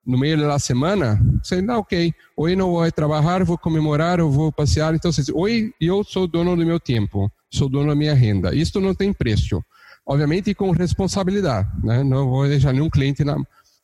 no 0.06 0.15
meio 0.15 0.38
da 0.38 0.60
semana, 0.60 1.19
você 1.41 1.63
dá 1.63 1.80
ok, 1.80 2.13
hoje 2.38 2.56
não 2.56 2.71
vou 2.71 2.91
trabalhar, 2.91 3.43
vou 3.43 3.58
comemorar, 3.58 4.19
eu 4.19 4.30
vou 4.30 4.52
passear, 4.52 4.93
então 4.93 5.10
hoje 5.34 5.73
eu 5.82 6.04
sou 6.04 6.28
dono 6.28 6.56
do 6.56 6.63
meu 6.63 6.80
tempo, 6.80 7.32
sou 7.49 7.67
dono 7.67 7.88
da 7.88 7.95
minha 7.95 8.13
renda, 8.13 8.54
isto 8.54 8.80
não 8.80 8.93
tem 8.93 9.12
preço, 9.12 9.63
obviamente 10.06 10.54
com 10.54 10.69
responsabilidade, 10.71 11.69
né? 11.84 12.04
não 12.04 12.30
vou 12.30 12.47
deixar 12.47 12.71
nenhum 12.71 12.89
cliente 12.89 13.23
na, 13.23 13.38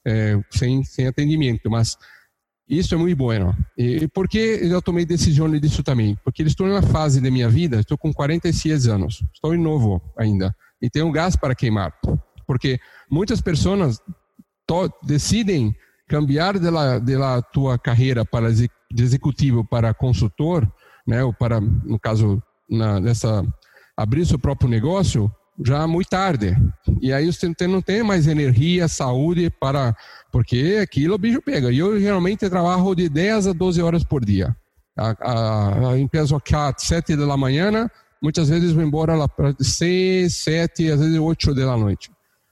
é, 0.05 0.39
sem, 0.51 0.83
sem 0.83 1.07
atendimento, 1.07 1.71
mas 1.71 1.97
isso 2.69 2.93
é 2.93 2.97
muito 2.97 3.17
bom. 3.17 3.32
E 3.75 4.08
por 4.10 4.27
que 4.27 4.38
eu 4.38 4.82
tomei 4.82 5.05
decisão 5.05 5.49
disso 5.60 5.82
também? 5.82 6.15
Porque 6.23 6.43
estou 6.43 6.67
em 6.67 6.71
uma 6.71 6.84
fase 6.84 7.19
da 7.19 7.32
minha 7.32 7.49
vida, 7.49 7.79
estou 7.79 7.97
com 7.97 8.13
46 8.13 8.88
anos, 8.88 9.23
estou 9.34 9.58
novo 9.58 10.01
ainda, 10.17 10.55
e 10.82 10.89
tenho 10.89 11.12
gás 11.12 11.36
para 11.36 11.55
queimar. 11.55 11.93
Porque 12.45 12.79
muitas 13.10 13.41
pessoas 13.41 13.99
decidem 15.03 15.75
cambiar 16.08 16.60
de 16.60 16.69
la, 16.69 16.99
de 16.99 17.15
la 17.15 17.41
tua 17.41 17.77
carreira 17.77 18.23
para 18.23 18.51
de 18.51 18.69
executivo 19.03 19.63
para 19.63 19.93
consultor, 19.93 20.71
né, 21.08 21.23
ou 21.23 21.34
para, 21.34 21.60
no 21.60 21.99
caso, 21.99 22.41
na, 22.69 22.99
nessa, 22.99 23.43
abrir 23.97 24.25
seu 24.25 24.39
próprio 24.39 24.69
negócio, 24.69 25.32
já 25.65 25.86
muito 25.88 26.10
tarde. 26.10 26.56
E 27.02 27.12
aí 27.12 27.32
você 27.32 27.54
não 27.67 27.82
tem 27.82 28.04
mais 28.04 28.28
energia, 28.28 28.88
saúde 28.88 29.50
para. 29.50 29.95
Porque 30.32 30.80
aquilo 30.82 31.15
o 31.15 31.17
bicho 31.17 31.41
pega. 31.41 31.72
E 31.72 31.80
eu 31.80 32.00
geralmente 32.00 32.50
trabalho 32.50 32.95
de 32.95 33.10
10 33.10 33.48
a 33.48 33.54
12 33.54 33.82
horas 33.82 34.04
por 34.04 34.24
dia. 34.24 34.56
A, 34.98 35.15
a, 35.19 35.91
a 35.91 36.00
empresa 36.00 36.36
aqui 36.36 36.56
às 36.56 36.84
7 36.84 37.15
da 37.15 37.38
manhã, 37.38 37.89
muitas 38.22 38.50
vezes 38.50 38.72
vou 38.72 38.84
embora 38.84 39.15
lá 39.15 39.28
para 39.28 39.56
6, 39.60 40.34
7, 40.36 40.91
às 40.91 41.00
vezes 41.00 41.17
8 41.17 41.54
da 41.54 41.78
noite. 41.78 42.12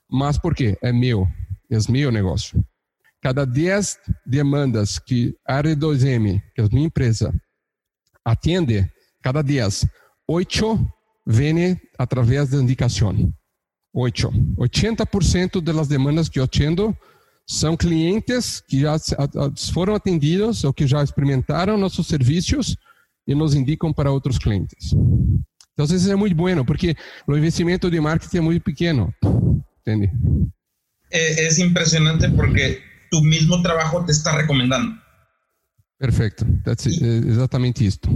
Mas 0.10 0.38
por 0.38 0.56
quê? 0.56 0.78
É 0.82 0.92
meu. 0.92 1.28
É 1.70 1.78
meu 1.90 2.12
negócio. 2.12 2.64
Cada 3.22 3.46
10 3.46 4.00
demandas 4.26 5.00
que 5.00 5.36
a 5.46 5.62
R2M, 5.62 6.42
que 6.56 6.62
é 6.62 6.64
a 6.64 6.68
minha 6.68 6.88
empresa, 6.88 7.34
atende, 8.24 8.90
cada 9.22 9.42
10, 9.42 9.88
8 10.28 10.97
vem 11.28 11.80
através 11.98 12.50
da 12.50 12.58
indicação. 12.58 13.34
8. 13.94 14.32
80% 14.58 15.62
das 15.62 15.88
demandas 15.88 16.30
que 16.30 16.40
eu 16.40 16.46
atendo 16.46 16.96
são 17.46 17.76
clientes 17.76 18.62
que 18.62 18.82
já 18.82 18.96
foram 19.74 19.96
atendidos 19.96 20.64
ou 20.64 20.74
que 20.74 20.88
já 20.88 21.04
experimentaram 21.04 21.78
nossos 21.78 22.08
serviços 22.08 22.76
e 23.28 23.36
nos 23.36 23.54
indicam 23.54 23.92
para 23.92 24.12
outros 24.12 24.38
clientes. 24.38 24.94
Então, 25.74 25.86
isso 25.86 26.12
é 26.12 26.16
muito 26.16 26.36
bueno, 26.36 26.66
porque 26.66 26.96
o 27.28 27.38
investimento 27.38 27.90
de 27.92 28.00
marketing 28.00 28.38
é 28.38 28.42
muito 28.42 28.64
pequeno. 28.64 29.14
Entende? 29.82 30.12
É, 31.12 31.46
é 31.46 31.62
impressionante 31.62 32.30
porque 32.32 32.82
tu 33.12 33.22
mesmo 33.22 33.62
trabalho 33.62 34.06
te 34.06 34.12
está 34.12 34.36
recomendando. 34.36 34.94
Perfeito. 36.00 36.46
That's. 36.64 36.86
É 36.86 37.18
exatamente 37.28 37.86
isto. 37.86 38.10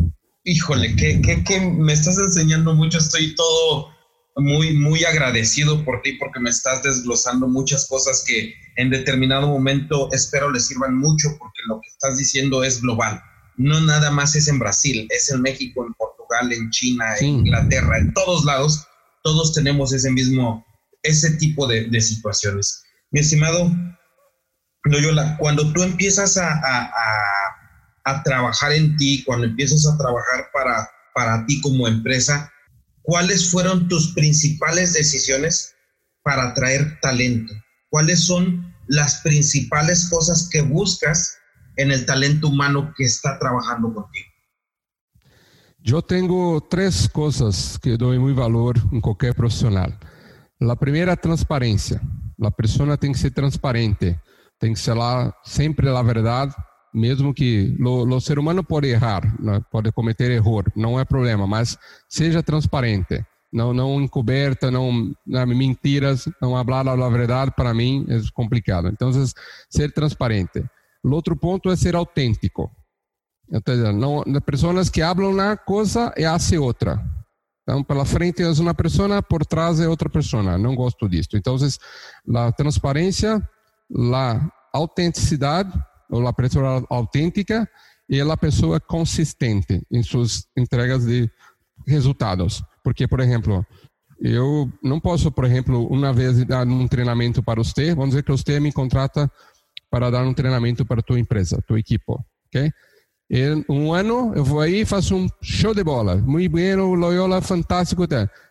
Híjole, 0.44 0.96
que, 0.96 1.22
que, 1.22 1.44
que, 1.44 1.60
me 1.60 1.94
estás 1.94 2.18
enseñando 2.18 2.74
mucho, 2.74 2.98
estoy 2.98 3.36
todo 3.36 3.90
muy, 4.38 4.74
muy 4.74 5.04
agradecido 5.04 5.84
por 5.84 6.02
ti 6.02 6.14
porque 6.14 6.40
me 6.40 6.50
estás 6.50 6.82
desglosando 6.84 7.48
muchas 7.48 7.88
cosas 7.88 8.24
que 8.26 8.54
en 8.78 8.90
determinado 8.90 9.48
momento 9.48 10.10
espero 10.14 10.50
le 10.50 10.60
sirvan 10.60 10.98
mucho 10.98 11.30
porque 11.38 11.60
lo 11.68 11.80
que 11.82 11.90
estás 11.90 12.18
diciendo 12.18 12.64
es 12.64 12.82
global. 12.82 13.22
No 13.58 13.82
nada 13.82 14.10
más 14.12 14.36
es 14.36 14.48
en 14.48 14.60
Brasil, 14.60 15.08
es 15.12 15.30
en 15.30 15.42
México, 15.42 15.86
en 15.86 15.94
Portugal, 15.94 16.52
en 16.52 16.70
China, 16.72 17.16
en 17.20 17.28
Inglaterra, 17.28 18.00
en 18.00 18.14
todos 18.14 18.46
lados, 18.46 18.88
todos 19.24 19.54
tenemos 19.54 19.94
ese 19.94 20.10
mismo, 20.10 20.66
ese 21.04 21.32
tipo 21.38 21.68
de, 21.68 21.86
de 21.86 22.02
situaciones. 22.02 22.84
Mi 23.12 23.20
estimado 23.20 23.72
Loyola, 24.86 25.38
cuando 25.38 25.72
tú 25.74 25.84
empiezas 25.84 26.38
a, 26.38 26.50
a 26.50 26.92
a 27.41 27.41
trabajar 28.24 28.72
en 28.74 28.96
ti, 28.98 29.24
cuando 29.24 29.46
empiezas 29.46 29.86
a 29.88 29.98
trabajar 29.98 30.50
para, 30.54 30.90
para 31.14 31.46
ti 31.46 31.62
como 31.62 31.88
empresa, 31.88 32.52
¿cuáles 33.02 33.52
fueron 33.52 33.88
tus 33.88 34.14
principales 34.14 34.94
decisiones 34.94 35.76
para 36.24 36.50
atraer 36.50 37.00
talento? 37.02 37.54
¿Cuáles 37.90 38.22
son 38.26 38.74
las 38.88 39.22
principales 39.22 40.10
cosas 40.10 40.50
que 40.52 40.62
buscas 40.62 41.38
en 41.78 41.92
el 41.92 42.06
talento 42.06 42.50
humano 42.50 42.94
que 42.98 43.06
está 43.06 43.38
trabajando 43.40 43.94
contigo? 43.94 44.28
Yo 45.80 46.02
tengo 46.02 46.62
tres 46.70 47.10
cosas 47.10 47.80
que 47.82 47.98
doy 47.98 48.20
muy 48.20 48.34
valor 48.34 48.78
en 48.92 49.02
cualquier 49.02 49.34
profesional. 49.34 49.98
La 50.60 50.76
primera, 50.76 51.16
transparencia. 51.16 52.00
La 52.38 52.52
persona 52.52 52.98
tiene 52.98 53.16
que 53.16 53.22
ser 53.22 53.34
transparente, 53.34 54.20
tiene 54.60 54.76
que 54.76 54.82
ser 54.82 54.98
la, 54.98 55.36
siempre 55.44 55.90
la 55.90 56.04
verdad 56.04 56.54
mesmo 56.94 57.34
que 57.34 57.76
o 57.80 58.20
ser 58.20 58.38
humano 58.38 58.64
pode 58.64 58.88
errar, 58.88 59.22
né? 59.42 59.62
pode 59.72 59.92
cometer 59.92 60.32
erro, 60.32 60.64
não 60.76 61.00
é 61.00 61.06
problema, 61.06 61.48
mas 61.48 61.78
seja 62.10 62.44
transparente, 62.44 63.26
não 63.52 63.74
não 63.74 64.02
encoberta, 64.02 64.70
não, 64.70 65.14
não 65.26 65.48
mentiras, 65.48 66.28
não 66.42 66.52
falar 66.66 66.88
a 66.90 67.10
verdade 67.10 67.52
para 67.56 67.74
mim 67.74 68.06
é 68.10 68.20
complicado. 68.34 68.88
Então, 68.88 69.12
ser 69.70 69.92
transparente. 69.94 70.64
O 71.04 71.12
outro 71.12 71.36
ponto 71.36 71.70
é 71.70 71.76
ser 71.76 71.96
autêntico. 71.96 72.72
Então, 73.52 73.92
não, 73.94 74.24
pessoas 74.42 74.90
que 74.90 75.02
falam 75.02 75.32
uma 75.32 75.58
coisa 75.58 76.14
e 76.16 76.24
fazem 76.24 76.60
outra. 76.60 77.02
Então, 77.64 77.84
pela 77.84 78.06
frente 78.06 78.42
é 78.42 78.50
uma 78.50 78.74
pessoa, 78.74 79.22
por 79.22 79.46
trás 79.46 79.80
é 79.80 79.88
outra 79.88 80.10
pessoa. 80.10 80.58
Não 80.58 80.76
gosto 80.76 81.08
disso. 81.08 81.30
Então, 81.36 81.56
a 82.36 82.52
transparência, 82.52 83.42
a 84.14 84.52
autenticidade 84.74 85.72
a 86.12 86.34
pessoa 86.34 86.86
autêntica 86.90 87.68
e 88.10 88.20
a 88.20 88.38
pessoa 88.38 88.80
consistente 88.80 89.82
em 89.90 90.04
suas 90.04 90.46
entregas 90.58 91.06
de 91.06 91.30
resultados. 91.88 92.62
Porque, 92.84 93.08
por 93.08 93.22
exemplo, 93.22 93.66
eu 94.20 94.72
não 94.84 95.00
posso, 95.00 95.32
por 95.32 95.46
exemplo, 95.46 95.88
uma 95.88 96.12
vez 96.12 96.44
dar 96.46 96.68
um 96.68 96.88
treinamento 96.88 97.42
para 97.42 97.64
você, 97.64 97.96
vamos 97.96 98.10
dizer 98.10 98.24
que 98.24 98.32
você 98.32 98.60
me 98.60 98.72
contrata 98.72 99.32
para 99.90 100.10
dar 100.10 100.26
um 100.26 100.34
treinamento 100.34 100.86
para 100.86 101.00
a 101.00 101.04
tua 101.04 101.20
empresa, 101.20 101.64
tua 101.66 101.80
equipe, 101.80 102.04
ok? 102.08 102.72
E 103.30 103.66
um 103.70 103.94
ano 103.94 104.34
eu 104.36 104.44
vou 104.44 104.60
aí 104.60 104.82
e 104.82 104.86
faço 104.86 105.16
um 105.16 105.28
show 105.42 105.74
de 105.74 105.84
bola, 105.84 106.18
muito 106.18 106.52
bem, 106.52 106.76
Loyola, 106.76 107.42
fantástico. 107.42 108.04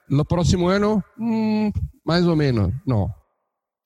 No 0.08 0.24
próximo 0.24 0.68
ano, 0.68 1.04
hum, 1.18 1.70
mais 2.04 2.26
ou 2.26 2.34
menos, 2.34 2.72
não 2.86 3.19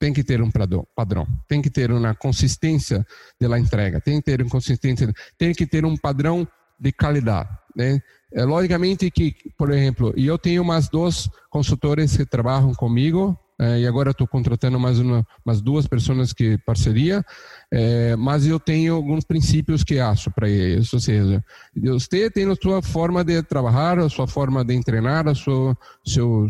tem 0.04 0.12
que 0.12 0.22
ter 0.22 0.42
um 0.42 0.50
padrão, 0.94 1.26
tem 1.48 1.62
que 1.62 1.70
ter 1.70 1.90
uma 1.90 2.14
consistência 2.14 3.06
da 3.40 3.58
entrega, 3.58 4.02
tem 4.02 4.18
que 4.18 4.22
ter 4.26 4.42
uma 4.42 4.50
consistência, 4.50 5.10
tem 5.38 5.54
que 5.54 5.66
ter 5.66 5.86
um 5.86 5.96
padrão 5.96 6.46
de 6.78 6.92
qualidade. 6.92 7.48
Né? 7.74 7.98
É, 8.34 8.44
logicamente 8.44 9.10
que, 9.10 9.34
por 9.56 9.70
exemplo, 9.70 10.12
eu 10.14 10.36
tenho 10.36 10.60
umas 10.60 10.90
duas 10.90 11.26
consultores 11.48 12.14
que 12.18 12.26
trabalham 12.26 12.74
comigo 12.74 13.34
é, 13.58 13.80
e 13.80 13.86
agora 13.86 14.10
estou 14.10 14.26
contratando 14.26 14.78
mais 14.78 14.98
uma, 14.98 15.26
mais 15.42 15.62
duas 15.62 15.86
pessoas 15.86 16.34
que 16.34 16.58
parceria, 16.66 17.24
é, 17.72 18.14
mas 18.14 18.46
eu 18.46 18.60
tenho 18.60 18.96
alguns 18.96 19.24
princípios 19.24 19.82
que 19.82 19.98
acho 19.98 20.30
para 20.30 20.50
isso, 20.50 20.96
ou 20.96 21.00
seja, 21.00 21.42
você 21.74 22.28
tem 22.30 22.44
a 22.50 22.54
sua 22.54 22.82
forma 22.82 23.24
de 23.24 23.42
trabalhar, 23.42 23.98
a 24.00 24.10
sua 24.10 24.26
forma 24.26 24.62
de 24.62 24.78
treinar, 24.82 25.26
a 25.28 25.34
seu, 25.34 25.74
seu 26.04 26.46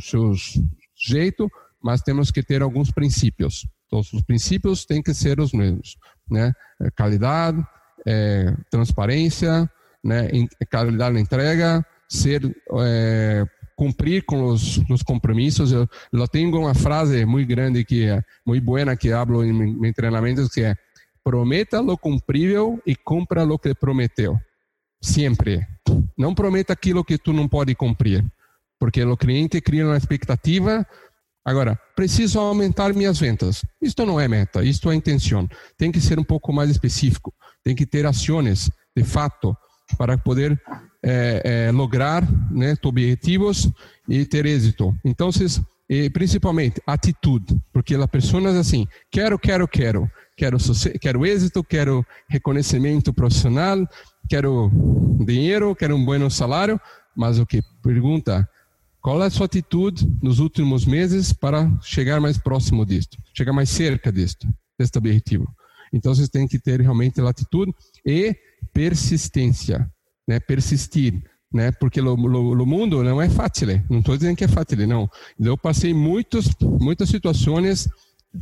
jeito, 0.96 1.48
mas 1.84 2.00
temos 2.00 2.30
que 2.30 2.42
ter 2.42 2.62
alguns 2.62 2.90
princípios. 2.90 3.68
Então, 3.86 4.00
os 4.00 4.22
princípios 4.22 4.86
têm 4.86 5.02
que 5.02 5.12
ser 5.12 5.38
os 5.38 5.52
mesmos, 5.52 5.98
né? 6.30 6.50
É, 6.80 6.90
qualidade, 6.90 7.62
é, 8.06 8.54
transparência, 8.70 9.70
né? 10.02 10.30
Qualidade 10.70 11.14
na 11.14 11.20
entrega, 11.20 11.84
ser 12.08 12.42
é, 12.80 13.44
cumprir 13.76 14.24
com 14.24 14.46
os, 14.46 14.78
os 14.88 15.02
compromissos. 15.02 15.72
Eu, 15.72 15.86
eu, 16.10 16.26
tenho 16.26 16.56
uma 16.58 16.74
frase 16.74 17.26
muito 17.26 17.48
grande 17.48 17.84
que 17.84 18.06
é 18.06 18.22
muito 18.46 18.64
boa 18.64 18.96
que 18.96 19.12
hablo 19.12 19.44
em 19.44 19.52
meus 19.52 19.94
treinamentos 19.94 20.48
que 20.48 20.62
é 20.62 20.76
prometa 21.22 21.80
lo 21.80 21.98
cumprível 21.98 22.80
e 22.86 22.96
cumpra 22.96 23.44
lo 23.44 23.58
que 23.58 23.74
prometeu. 23.74 24.38
Sempre. 25.02 25.66
Não 26.16 26.34
prometa 26.34 26.72
aquilo 26.72 27.04
que 27.04 27.18
tu 27.18 27.32
não 27.32 27.46
pode 27.46 27.74
cumprir, 27.74 28.24
porque 28.78 29.04
o 29.04 29.16
cliente 29.16 29.60
cria 29.60 29.86
uma 29.86 29.98
expectativa. 29.98 30.86
Agora, 31.44 31.78
preciso 31.94 32.40
aumentar 32.40 32.94
minhas 32.94 33.18
vendas. 33.18 33.62
Isto 33.80 34.06
não 34.06 34.18
é 34.18 34.26
meta, 34.26 34.64
isto 34.64 34.90
é 34.90 34.94
intenção. 34.94 35.48
Tem 35.76 35.92
que 35.92 36.00
ser 36.00 36.18
um 36.18 36.24
pouco 36.24 36.52
mais 36.52 36.70
específico. 36.70 37.34
Tem 37.62 37.74
que 37.74 37.84
ter 37.84 38.06
ações, 38.06 38.70
de 38.96 39.04
fato, 39.04 39.54
para 39.98 40.16
poder 40.16 40.58
é, 41.02 41.66
é, 41.66 41.70
lograr 41.70 42.26
né, 42.50 42.74
objetivos 42.82 43.70
e 44.08 44.24
ter 44.24 44.46
êxito. 44.46 44.94
Então, 45.04 45.28
principalmente 46.12 46.80
atitude, 46.86 47.60
porque 47.72 47.94
as 47.94 48.06
pessoas 48.06 48.56
assim, 48.56 48.86
quero, 49.10 49.38
quero, 49.38 49.68
quero, 49.68 50.10
quero, 50.36 50.56
quero 51.00 51.26
êxito, 51.26 51.62
quero 51.62 52.04
reconhecimento 52.28 53.12
profissional, 53.12 53.86
quero 54.28 54.70
dinheiro, 55.26 55.74
quero 55.74 55.94
um 55.94 56.04
bom 56.04 56.30
salário, 56.30 56.80
mas 57.14 57.38
o 57.38 57.46
que 57.46 57.60
pergunta, 57.82 58.48
qual 59.04 59.22
é 59.22 59.26
a 59.26 59.30
sua 59.30 59.44
atitude 59.44 60.10
nos 60.22 60.38
últimos 60.38 60.86
meses 60.86 61.30
para 61.30 61.70
chegar 61.82 62.22
mais 62.22 62.38
próximo 62.38 62.86
disto, 62.86 63.18
chegar 63.34 63.52
mais 63.52 63.68
cerca 63.68 64.10
disto, 64.10 64.48
deste 64.78 64.96
objetivo? 64.96 65.46
Então, 65.92 66.14
vocês 66.14 66.30
têm 66.30 66.48
que 66.48 66.58
ter 66.58 66.80
realmente 66.80 67.20
a 67.20 67.28
atitude 67.28 67.70
e 68.02 68.34
persistência 68.72 69.86
né, 70.26 70.40
persistir, 70.40 71.22
né, 71.52 71.70
porque 71.72 72.00
o, 72.00 72.16
mundo 72.16 73.04
não 73.04 73.20
é 73.20 73.28
fácil, 73.28 73.68
não 73.90 73.98
estou 73.98 74.16
dizendo 74.16 74.36
que 74.36 74.44
é 74.44 74.48
fácil, 74.48 74.88
não. 74.88 75.06
Eu 75.38 75.58
passei 75.58 75.92
muitos, 75.92 76.48
muitas 76.62 77.10
situações 77.10 77.86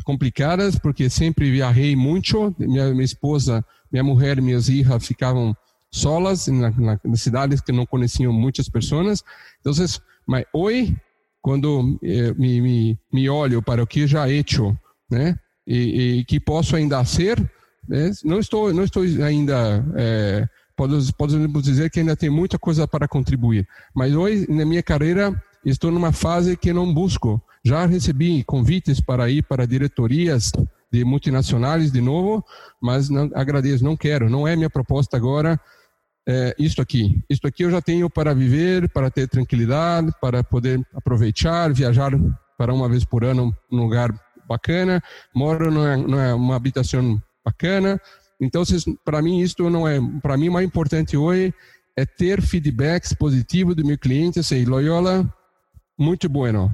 complicadas, 0.04 0.78
porque 0.78 1.10
sempre 1.10 1.50
viajei 1.50 1.96
muito, 1.96 2.54
minha, 2.56 2.88
minha 2.92 3.04
esposa, 3.04 3.64
minha 3.90 4.04
mulher, 4.04 4.40
minhas 4.40 4.66
filhas 4.66 5.04
ficavam 5.04 5.56
solas 5.90 6.46
na, 6.46 6.70
na, 6.70 7.00
nas 7.04 7.20
cidades 7.20 7.60
que 7.60 7.72
não 7.72 7.84
conheciam 7.84 8.32
muitas 8.32 8.68
pessoas. 8.68 9.24
Então, 9.60 9.74
mas 10.26 10.44
hoje, 10.52 10.96
quando 11.40 11.98
eh, 12.02 12.32
me, 12.34 12.60
me, 12.60 12.98
me, 13.12 13.28
olho 13.28 13.62
para 13.62 13.82
o 13.82 13.86
que 13.86 14.06
já 14.06 14.28
he 14.28 14.38
hecho, 14.38 14.76
né, 15.10 15.36
e, 15.66 16.18
e 16.18 16.24
que 16.24 16.40
posso 16.40 16.76
ainda 16.76 17.04
ser, 17.04 17.38
né, 17.88 18.10
não 18.24 18.38
estou 18.38 18.72
não 18.72 18.84
estou 18.84 19.02
ainda 19.02 19.84
eh, 19.96 20.48
podemos 21.16 21.62
dizer 21.62 21.90
que 21.90 22.00
ainda 22.00 22.16
tem 22.16 22.30
muita 22.30 22.58
coisa 22.58 22.86
para 22.86 23.08
contribuir. 23.08 23.66
Mas 23.94 24.14
hoje, 24.14 24.46
na 24.48 24.64
minha 24.64 24.82
carreira, 24.82 25.34
estou 25.64 25.90
numa 25.90 26.12
fase 26.12 26.56
que 26.56 26.72
não 26.72 26.92
busco. 26.92 27.40
Já 27.64 27.86
recebi 27.86 28.42
convites 28.42 29.00
para 29.00 29.30
ir 29.30 29.42
para 29.42 29.66
diretorias 29.66 30.50
de 30.90 31.04
multinacionais 31.04 31.92
de 31.92 32.00
novo, 32.00 32.44
mas 32.80 33.08
não, 33.08 33.30
agradeço, 33.34 33.84
não 33.84 33.96
quero, 33.96 34.28
não 34.28 34.46
é 34.46 34.56
minha 34.56 34.68
proposta 34.68 35.16
agora. 35.16 35.58
É, 36.26 36.54
isto 36.58 36.80
aqui, 36.80 37.22
isto 37.28 37.46
aqui 37.46 37.64
eu 37.64 37.70
já 37.70 37.82
tenho 37.82 38.08
para 38.08 38.32
viver, 38.32 38.88
para 38.90 39.10
ter 39.10 39.28
tranquilidade, 39.28 40.12
para 40.20 40.44
poder 40.44 40.80
aproveitar, 40.94 41.72
viajar 41.72 42.12
para 42.56 42.72
uma 42.72 42.88
vez 42.88 43.04
por 43.04 43.24
ano 43.24 43.54
num 43.70 43.82
lugar 43.82 44.12
bacana, 44.48 45.02
moro 45.34 45.70
numa, 45.70 45.96
numa 45.96 46.54
habitação 46.54 47.20
bacana, 47.44 48.00
então, 48.42 48.64
para 49.04 49.22
mim, 49.22 49.38
isso 49.38 49.70
não 49.70 49.86
é. 49.86 50.00
Para 50.20 50.36
mim, 50.36 50.48
mais 50.48 50.66
importante 50.66 51.16
hoje 51.16 51.54
é 51.96 52.04
ter 52.04 52.42
feedbacks 52.42 53.14
positivos 53.14 53.76
do 53.76 53.86
meu 53.86 53.96
cliente. 53.96 54.40
Assim, 54.40 54.64
Loyola, 54.64 55.32
muito 55.96 56.28
bueno. 56.28 56.68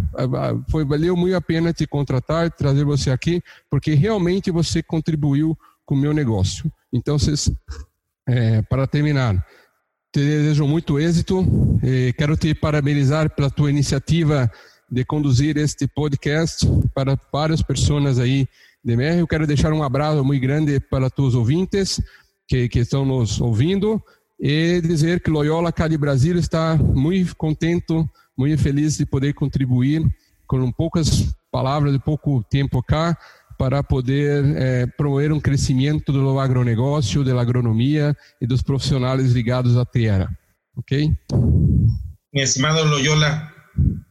Foi, 0.71 0.83
valeu 0.87 1.15
muito 1.15 1.37
a 1.37 1.43
pena 1.43 1.71
te 1.71 1.87
contratar, 1.87 2.51
trazer 2.51 2.85
você 2.85 3.11
aqui, 3.11 3.43
porque 3.69 3.93
realmente 3.93 4.51
você 4.51 4.83
contribuiu 4.83 5.55
com 5.85 5.95
o 5.95 5.99
meu 5.99 6.15
negócio. 6.15 6.73
Então, 6.91 7.19
vocês, 7.19 7.53
é, 8.29 8.63
para 8.63 8.87
terminar, 8.87 9.35
te 10.13 10.21
desejo 10.21 10.67
muito 10.67 11.01
êxito. 11.01 11.45
quero 12.17 12.37
te 12.37 12.55
parabenizar 12.55 13.35
pela 13.35 13.51
tua 13.51 13.71
iniciativa 13.71 14.51
de 14.91 15.05
conduzir 15.05 15.57
este 15.57 15.87
podcast 15.89 16.67
para 16.95 17.19
várias 17.33 17.63
pessoas 17.63 18.19
aí 18.19 18.47
de 18.85 18.95
Eu 19.19 19.27
quero 19.27 19.47
deixar 19.47 19.73
um 19.73 19.83
abraço 19.83 20.25
muito 20.25 20.41
grande 20.41 20.79
para 20.81 21.11
os 21.19 21.35
ouvintes 21.35 22.01
que, 22.47 22.69
que 22.69 22.81
estão 22.81 23.05
nos 23.05 23.41
ouvindo 23.41 24.03
e 24.41 24.81
dizer 24.81 25.21
que 25.21 25.31
Loyola 25.31 25.73
Cali 25.73 25.97
Brasil 25.97 26.37
está 26.39 26.77
muito 26.77 27.35
contente, 27.37 28.05
muito 28.37 28.63
feliz 28.63 28.97
de 28.97 29.05
poder 29.05 29.35
contribuir 29.35 30.03
com 30.47 30.71
poucas 30.73 31.35
palavras 31.51 31.93
de 31.93 31.99
pouco 31.99 32.43
tempo 32.49 32.83
cá 32.83 33.17
para 33.59 33.83
poder 33.83 34.45
eh, 34.57 34.87
promover 34.97 35.33
um 35.33 35.41
crescimento 35.41 36.13
do 36.13 36.39
agronegócio, 36.39 37.25
da 37.25 37.39
agronomia 37.41 38.17
e 38.41 38.47
dos 38.47 38.63
profissionais 38.63 39.33
ligados 39.33 39.77
à 39.77 39.85
terra. 39.85 40.31
¿Ok? 40.77 40.93
Mi 42.33 42.41
estimado 42.41 42.85
Loyola, 42.85 43.53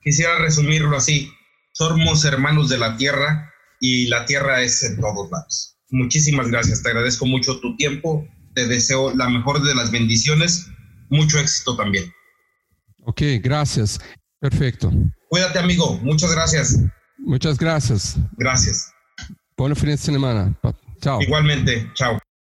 quisiera 0.04 0.38
resumirlo 0.40 0.98
así. 0.98 1.32
Somos 1.72 2.26
hermanos 2.26 2.68
de 2.68 2.78
la 2.78 2.98
tierra 2.98 3.50
y 3.80 4.08
la 4.08 4.26
tierra 4.26 4.62
es 4.62 4.84
en 4.84 5.00
todos 5.00 5.32
lados. 5.32 5.78
Muchísimas 5.92 6.50
gracias, 6.50 6.84
te 6.84 6.90
agradezco 6.90 7.26
mucho 7.26 7.62
tu 7.62 7.78
tiempo, 7.78 8.28
te 8.54 8.68
deseo 8.68 9.16
la 9.16 9.30
mejor 9.30 9.64
de 9.64 9.74
las 9.74 9.92
bendiciones, 9.92 10.68
mucho 11.10 11.40
éxito 11.40 11.78
también. 11.78 12.12
Ok, 13.06 13.22
gracias. 13.42 13.98
Perfecto. 14.40 14.92
Cuídate, 15.30 15.60
amigo. 15.60 15.98
Muchas 16.04 16.34
gracias. 16.34 16.80
Muchas 17.18 17.58
gracias. 17.58 18.18
Gracias. 18.38 18.92
Buen 19.58 19.76
fin 19.76 19.90
de 19.90 19.98
semana. 19.98 20.54
Chao. 21.02 21.20
Igualmente. 21.20 21.90
Chao. 21.96 22.20